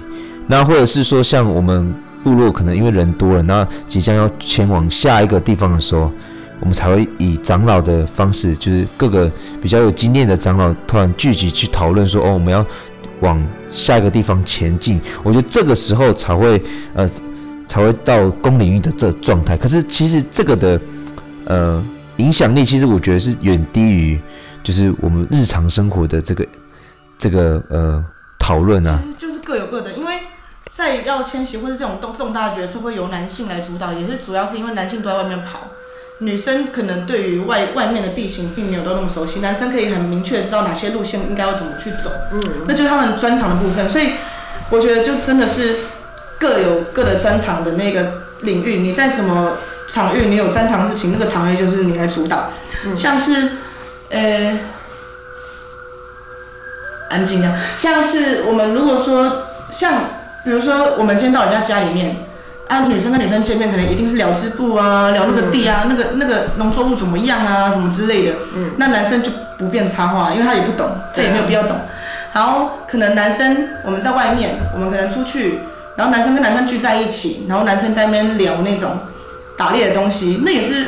[0.46, 6.12] 那或者是说像我们部落可能因为人多了，那即将要前往下一个地方的时候。
[6.60, 9.30] 我们才会以长老的方式，就是各个
[9.62, 12.66] 比较有经验的长老突然聚集去讨论说，哦，我们要
[13.20, 13.40] 往
[13.70, 15.00] 下一个地方前进。
[15.22, 16.60] 我觉得这个时候才会
[16.94, 17.08] 呃
[17.68, 19.56] 才会到公领域的这状态。
[19.56, 20.80] 可是其实这个的
[21.44, 21.80] 呃
[22.18, 24.20] 影响力，其实我觉得是远低于
[24.62, 26.46] 就是我们日常生活的这个
[27.18, 28.04] 这个呃
[28.38, 29.00] 讨论啊。
[29.02, 30.20] 其实就是各有各的，因为
[30.74, 35.60] 在要迁徙或者这种重重大决策会由男性来主导，也是主要是因为男性都在外面跑。
[36.20, 43.88] 女生可能对于外外面的地形并没有都那么熟悉，男生可以很明确知道哪些路线应该要怎么去走，嗯，那就是他们专长的部分。
[43.88, 44.14] 所以
[44.68, 45.76] 我觉得就真的是
[46.40, 48.12] 各有各的专长的那个
[48.42, 48.78] 领域。
[48.78, 49.52] 你在什么
[49.88, 52.50] 场域，你有专长的事情，那个场域就是你来主导。
[52.94, 53.52] 像是
[54.10, 54.58] 呃，
[57.10, 59.94] 安静啊，像是我们如果说像
[60.44, 62.16] 比如说我们今天到人家家里面。
[62.68, 68.34] 啊，女生跟女生见面，可能一定是聊织布啊，聊那个地啊，那个那个农作物怎么样啊，什么之类的。
[68.54, 68.72] 嗯。
[68.76, 70.86] 那男生就不便插话，因为他也不懂，
[71.16, 71.74] 他也没有必要懂。
[72.34, 75.60] 然后可能男生我们在外面，我们可能出去，
[75.96, 78.98] 然后男生跟男生聚在一起，然后男生在那边聊那种
[79.58, 80.86] 打猎的东西，那也是，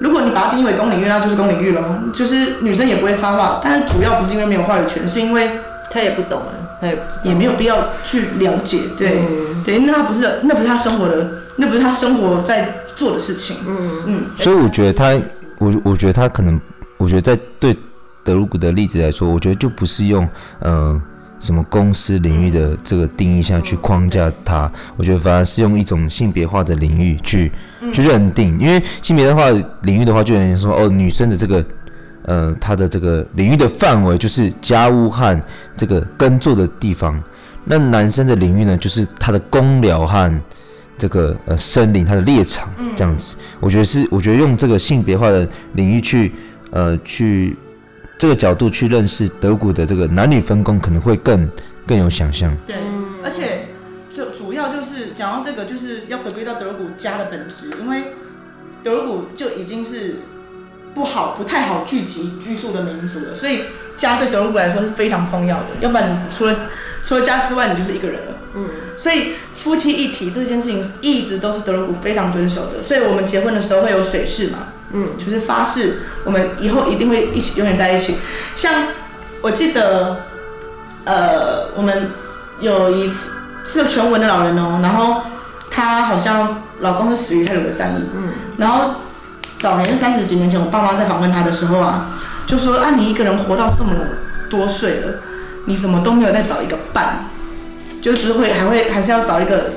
[0.00, 5.50] 如果你把它定义为公领域，那就是公领域了，就是女生也不会插话，但是主要不是因为没有话语权，是因为
[5.90, 6.50] 她也不懂啊。
[6.80, 9.22] 她也也没有必要去了解，对，
[9.64, 14.24] 对，那他不是，那不是她生活的，那不是她生活在做的事情，嗯嗯。
[14.36, 15.18] 所以我觉得她，
[15.58, 16.60] 我我觉得她可能，
[16.98, 17.74] 我觉得在对
[18.22, 20.28] 德鲁古的例子来说，我觉得就不是用
[20.60, 21.00] 呃
[21.46, 27.52] 什么公司领域的这个定义下去框架它，我觉得反而是用一种性别化的领域去
[27.92, 29.44] 去认定，因为性别化
[29.82, 31.64] 领域的话，就有人说哦，女生的这个。
[32.28, 35.40] 呃，她的这个领域的范围就是家务和
[35.76, 37.22] 这个耕作的地方。
[37.62, 40.40] 那男生的领域呢，就是他的公寮和
[40.98, 43.36] 这个呃森林，他的猎场这样子。
[43.60, 46.32] 我觉得是，我觉得用这个性别化的领域去
[46.72, 47.56] 呃去
[48.18, 51.48] 这个角度去认识德古的这个男女分工，可能会更
[51.86, 52.56] 更有想象。
[52.66, 52.76] 对，
[53.22, 53.68] 而且
[54.12, 58.04] 就主要就是讲到这个，就是要回归到德古家的本质，因为
[58.82, 60.16] 德古就已经是。
[60.94, 63.64] 不好，不太好聚集居住的民族了，所以
[63.98, 65.66] 家对德鲁古来说是非常重要的。
[65.82, 66.56] 要不然，你除了
[67.04, 68.32] 除了家之外，你就是一个人了。
[68.54, 72.82] 嗯，所以夫妻一体这件事情一直都是德鲁古非常遵守的。
[72.82, 78.16] 所以我们结婚的时候会有水誓嘛，嗯，就是发誓我们以后一定会一起永远在一起。
[78.54, 78.72] 像
[79.42, 80.16] 我记得，
[81.04, 82.10] 呃，我们
[82.60, 83.32] 有一次
[83.66, 85.22] 是全文的老人哦，然后
[85.70, 88.90] 他好像老公是死于他有个战役，嗯，然后。
[89.58, 92.08] 早年三十几年前，我爸妈在访问他的时候啊，
[92.46, 93.90] 就说啊，你一个人活到这么
[94.50, 95.14] 多岁了，
[95.64, 97.24] 你怎么都没有再找一个伴？
[98.02, 99.70] 就是会还会还是要找一个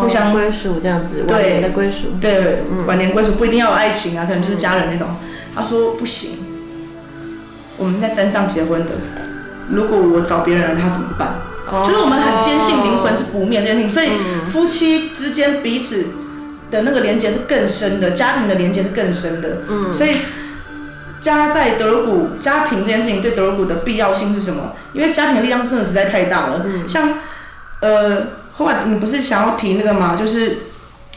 [0.00, 2.16] 互相归属这样子，晚年的归属。
[2.20, 5.08] 对，晚年归属不一定要有爱情啊，可能就是家人那种。
[5.54, 6.38] 他说不行，
[7.76, 8.92] 我们在山上结婚的，
[9.70, 11.34] 如果我找别人了，他怎么办？
[11.84, 14.08] 就是我们很坚信灵魂是不灭坚信，所以
[14.50, 16.04] 夫妻之间彼此。
[16.68, 20.16] 的那个连接是更深的，家庭的连接是更深的，嗯，所以
[21.20, 24.72] 家在德古家庭这件事情对德古的必要性是什么？
[24.92, 27.08] 因为家庭的力量真的实在太大了，嗯，像
[27.82, 28.22] 呃
[28.56, 30.16] 后来你不是想要提那个吗？
[30.16, 30.58] 就是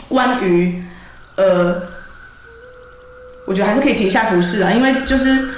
[0.08, 0.84] 关于
[1.36, 1.82] 呃，
[3.46, 5.50] 我觉得还是可以提一下服饰啊，因为就是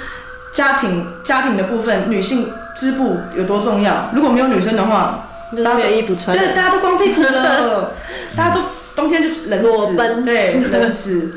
[0.54, 4.10] 家庭家庭的部分，女性织布有多重要？
[4.14, 5.28] 如果没有女生的话，
[5.58, 7.92] 大家没有衣服穿，对，大家都光屁股了，
[8.36, 8.60] 大家都。
[8.94, 11.32] 冬天就冷死，对，冷死，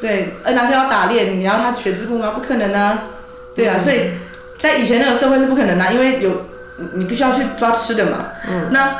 [0.00, 2.30] 对，而男生要打猎，你要他学织布吗？
[2.30, 3.02] 不可能啊，
[3.54, 4.12] 对啊，所以
[4.58, 6.46] 在以前那个社会是不可能的，因为有
[6.94, 8.28] 你必须要去抓吃的嘛。
[8.48, 8.70] 嗯。
[8.72, 8.96] 那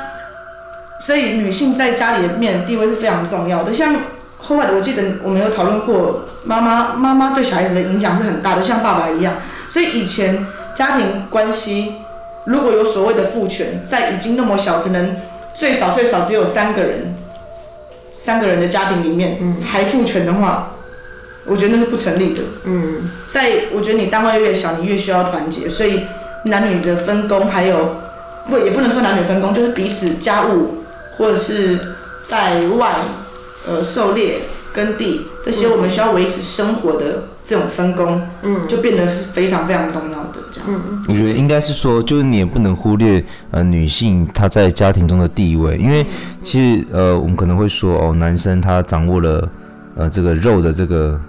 [1.00, 3.72] 所以女性在家里面地位是非常重要的。
[3.72, 3.94] 像
[4.38, 9.34] 后来我记得我们有讨论过，妈妈妈妈对小孩子的影响是很大的，像爸爸一样。
[9.68, 11.94] 所以以前家庭关系
[12.44, 15.16] 如果有所谓的父权，在已经那么小，可能
[15.54, 17.14] 最少最少只有三个人。
[18.18, 20.72] 三个人的家庭里面，还父权的话，
[21.44, 22.42] 我觉得那是不成立的。
[22.64, 26.00] 嗯，在我觉得你单位越小，你越需要团结，所以
[26.44, 27.94] 男女的分工还有，
[28.48, 30.82] 不也不能说男女分工，就是彼此家务
[31.16, 31.78] 或者是
[32.26, 32.96] 在外，
[33.66, 34.40] 呃，狩猎、
[34.74, 40.40] 耕地这些我们需要维持生活的这种分工，嗯，就变得是非常非常重要的。
[40.50, 40.68] 这样。
[40.68, 46.04] 嗯我觉得应该是说，就是你也不能忽略呃女性她在家庭中的地位，因为
[46.42, 49.48] 其实呃我们可能会说哦，男生他掌握了
[49.96, 51.20] 呃这个肉的这个，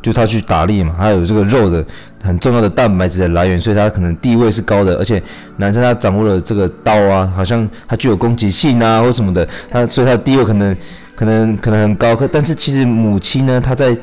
[0.00, 1.84] 就他去打猎嘛，他有这个肉的
[2.22, 5.22] 很重要的蛋白质的来源，所以他可能地位是高的，而且
[5.56, 10.76] 男生他掌握了这个刀啊，好像他具有攻击性啊或什么的，他所以他的地位可能
[11.14, 13.96] 可能可能很高，可但是其实母亲呢，她在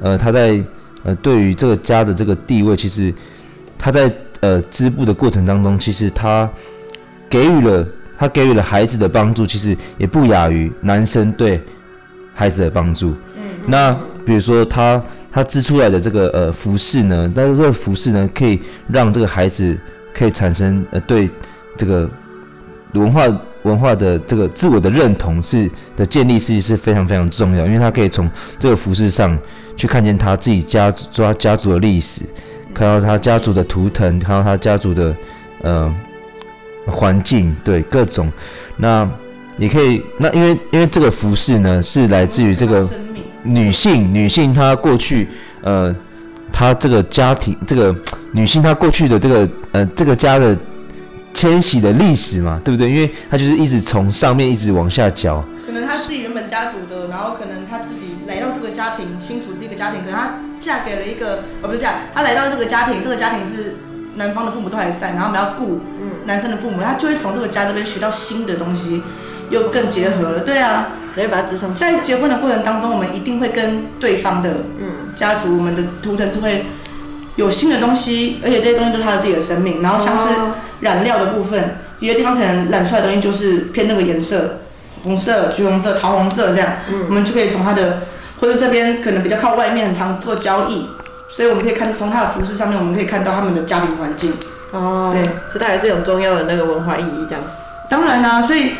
[0.00, 0.62] 呃她在
[1.04, 3.12] 呃对于这个家的这个地位，其实
[3.78, 6.48] 她在呃织布的过程当中，其实她
[7.28, 11.60] 给予了她给予了孩子的帮助，其实也不亚于男生对
[12.34, 13.14] 孩子的帮助。
[13.36, 13.90] 嗯，那
[14.24, 15.02] 比如说他
[15.32, 19.76] 他织出来的这个呃服饰呢，但是这个服饰呢，可以让这个孩子
[20.12, 21.28] 可以产生呃对
[21.76, 22.08] 这个
[22.92, 23.22] 文化
[23.62, 29.38] 文化的这个自我的认同是的建立是是非常非常重要，因为他可以从这个服饰上
[29.76, 32.22] 去看见他自己家抓家族的历史，
[32.74, 35.16] 看到他家族的图腾，看到他家族的
[35.62, 35.94] 呃
[36.86, 38.30] 环境，对各种，
[38.76, 39.08] 那
[39.56, 42.88] 也可以，那因为因为这个服饰呢是来自于这个，
[43.42, 45.28] 女性，女性她过去
[45.62, 45.94] 呃，
[46.52, 47.94] 她这个家庭这个
[48.32, 50.56] 女性她过去的这个呃这个家的
[51.34, 52.90] 迁徙的历史嘛，对不对？
[52.90, 63.76] 因为她就是一直从上面一直往下搅，可能她是原本家族的，然后可能她自己来到这个家庭，新组织一个家庭，可能她嫁给了一个，哦不是嫁，她来到这个家庭，这个家庭是
[64.16, 65.80] 男方的父母都还在，然后我们要顾
[66.26, 69.02] 男生的父母，她就会从这个家这边学到新的东西，
[69.52, 70.40] 又更结合了。
[70.40, 71.78] 对啊，所以把它织上去。
[71.78, 74.50] 在结婚的过程当中，我们一定会跟对方的
[74.80, 76.66] 嗯家族，我们的图腾是会
[77.36, 79.82] 有新的东西，而且这些东西都是他的自己的生命。
[79.82, 80.34] 然后像是
[80.80, 84.58] 染料的部分，有些地方可能染出来的东西就是偏那个颜色，
[85.04, 86.68] 红色、橘红色、桃红色这样，
[87.08, 88.00] 我们就可以从他的
[88.40, 90.88] 或者这边可能比较靠外面，很常做交易，
[91.28, 94.32] 所以我们可以看从他的服饰上面，我们可以看到他们的家庭环境。
[94.72, 97.44] 哦，对，所以它还是有重要的那个文化意义，这样。
[97.90, 98.72] 当然啦、所以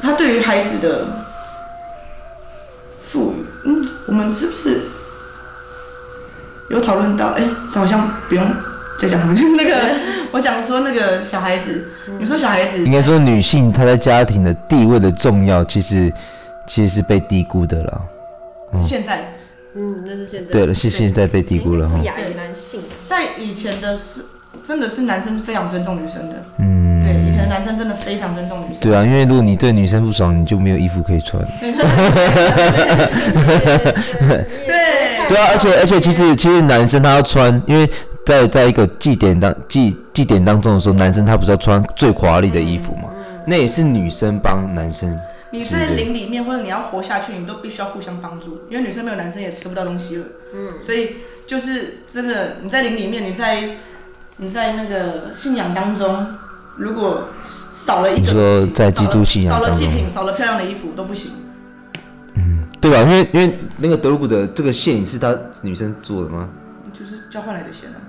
[0.00, 1.06] 他对于孩子的
[3.02, 4.80] 赋予，嗯，我们是不是
[6.70, 7.28] 有讨论到？
[7.28, 7.42] 哎、
[7.72, 8.44] 这好像不用
[9.00, 9.34] 再讲了。
[9.56, 9.94] 那个，
[10.32, 11.88] 我讲说那个小孩子，
[12.18, 16.12] 你说小孩子应该说女性她在家庭的地位的重要，其实
[16.66, 18.02] 其实是被低估的了。
[18.82, 19.32] 现在
[19.74, 20.52] 嗯，那是现在。
[20.52, 22.04] 对了，是现在被低估了哈不。
[22.04, 22.80] 亚于男性。
[23.08, 24.24] 在以前的是
[24.66, 26.89] 真的是男生是非常尊重女生的，嗯，
[27.50, 28.76] 男生真的非常尊重女生。
[28.80, 31.44] 对啊，因为如果你对女生不爽，你就没有衣服可以穿。
[31.60, 31.72] 对，
[34.66, 37.90] 对对啊，而且而且其实其实男生他要穿，因为
[38.24, 43.10] 在在一个祭典当祭祭典当中的时候，男生他不是要穿最华丽的衣服嘛？
[43.46, 45.18] 那也是女生帮男生
[45.50, 50.24] 你在林里面或者你要活下去，你都必须要互相帮助，因为女生没有男生也吃不到东西了。
[50.54, 53.70] 嗯，所以就是真的你在林里面，你在
[54.36, 56.24] 你在那个信仰当中，
[56.80, 61.32] 如果少了一个，你说在基督信仰当中少了祭品，少了漂亮的衣服都不行。
[62.36, 63.02] 嗯对吧？
[63.02, 66.48] 因为因为那个德鲁古的这个线是他女生做的吗？
[66.94, 68.00] 就是交换来的线啊，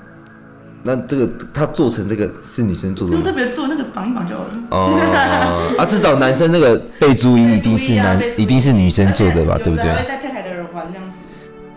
[0.84, 3.38] 那这个他做成这个是女生做不用的吗？
[3.38, 4.50] 特别做那个绑一绑就好了。
[4.70, 9.96] 哦，啊，至少男生那个备注衣一定是男一定是女生做的吧， 对不对有的？
[9.96, 11.18] 还会戴太太的耳环这样子。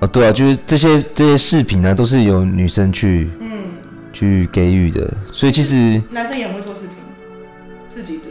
[0.00, 3.48] 哦，对啊，就是这些这些饰品呢，都是由女生去嗯，
[4.12, 6.73] 去给予的，所以其实男生也会做
[7.94, 8.24] 自己的。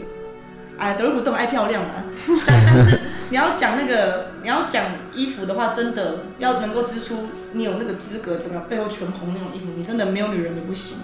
[0.76, 2.04] 哎，德鲁古都爱漂亮啊，
[2.46, 3.00] 但但是
[3.30, 4.84] 你要讲那个，你要讲
[5.14, 10.98] 衣服的话，真的要能够织出你有那个资格，整个背后全红那种衣服，你真的没有女人你不行。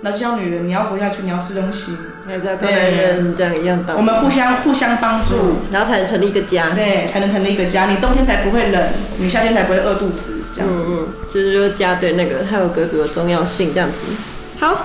[0.00, 1.96] 那就像女人，你要活下去，你要吃东西，
[2.26, 3.96] 还是要跟男人这样一样帮。
[3.96, 6.74] 我们互相互相帮助，然后才能成立一个家。
[6.74, 7.86] 对，才能成立一个家。
[7.86, 8.82] 你冬天才不会冷，
[9.16, 10.84] 你夏天才不会饿肚子，这样子。
[10.86, 13.98] 嗯嗯，这就是家对那个泰有格族的重要性，这样子。
[14.58, 14.84] 好，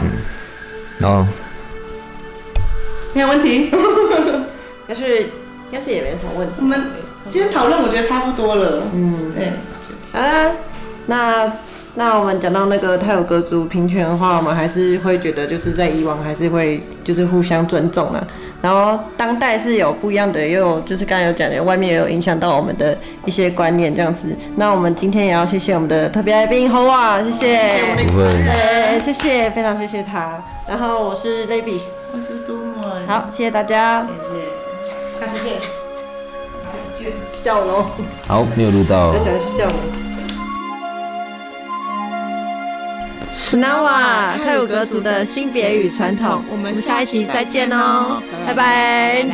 [0.99, 1.25] 然后
[3.13, 3.69] 没有问题。
[4.87, 5.29] 但是应
[5.71, 6.53] 该是也没什么问题。
[6.59, 6.81] 我们
[7.29, 8.83] 今天讨论，我觉得差不多了。
[8.93, 9.51] 嗯，对，
[10.11, 10.51] 好啦，
[11.05, 11.51] 那
[11.95, 18.25] 那我们讲到那个泰有格族平权的话，我们还是会觉得就是在以往还是会就是互相尊重啦。
[18.61, 24.35] 然后当代是有不一样的，也有就是刚才有讲的，外面也有影响到我们的一些观念这样子。
[24.57, 28.99] 那我们今天也要谢谢我们的特别来宾侯啊，谢谢。
[28.99, 30.43] 谢谢，非常谢谢他。
[30.67, 31.79] 然后我是 Baby，
[33.07, 35.59] 好，谢谢大家，谢谢，下次见，
[36.93, 37.85] 见，下午。
[38.27, 39.71] 好，没有录到，最喜欢是下午。
[43.57, 49.25] 南瓦泰鲁格族的性别与传统，我们下一集再见哦，拜拜。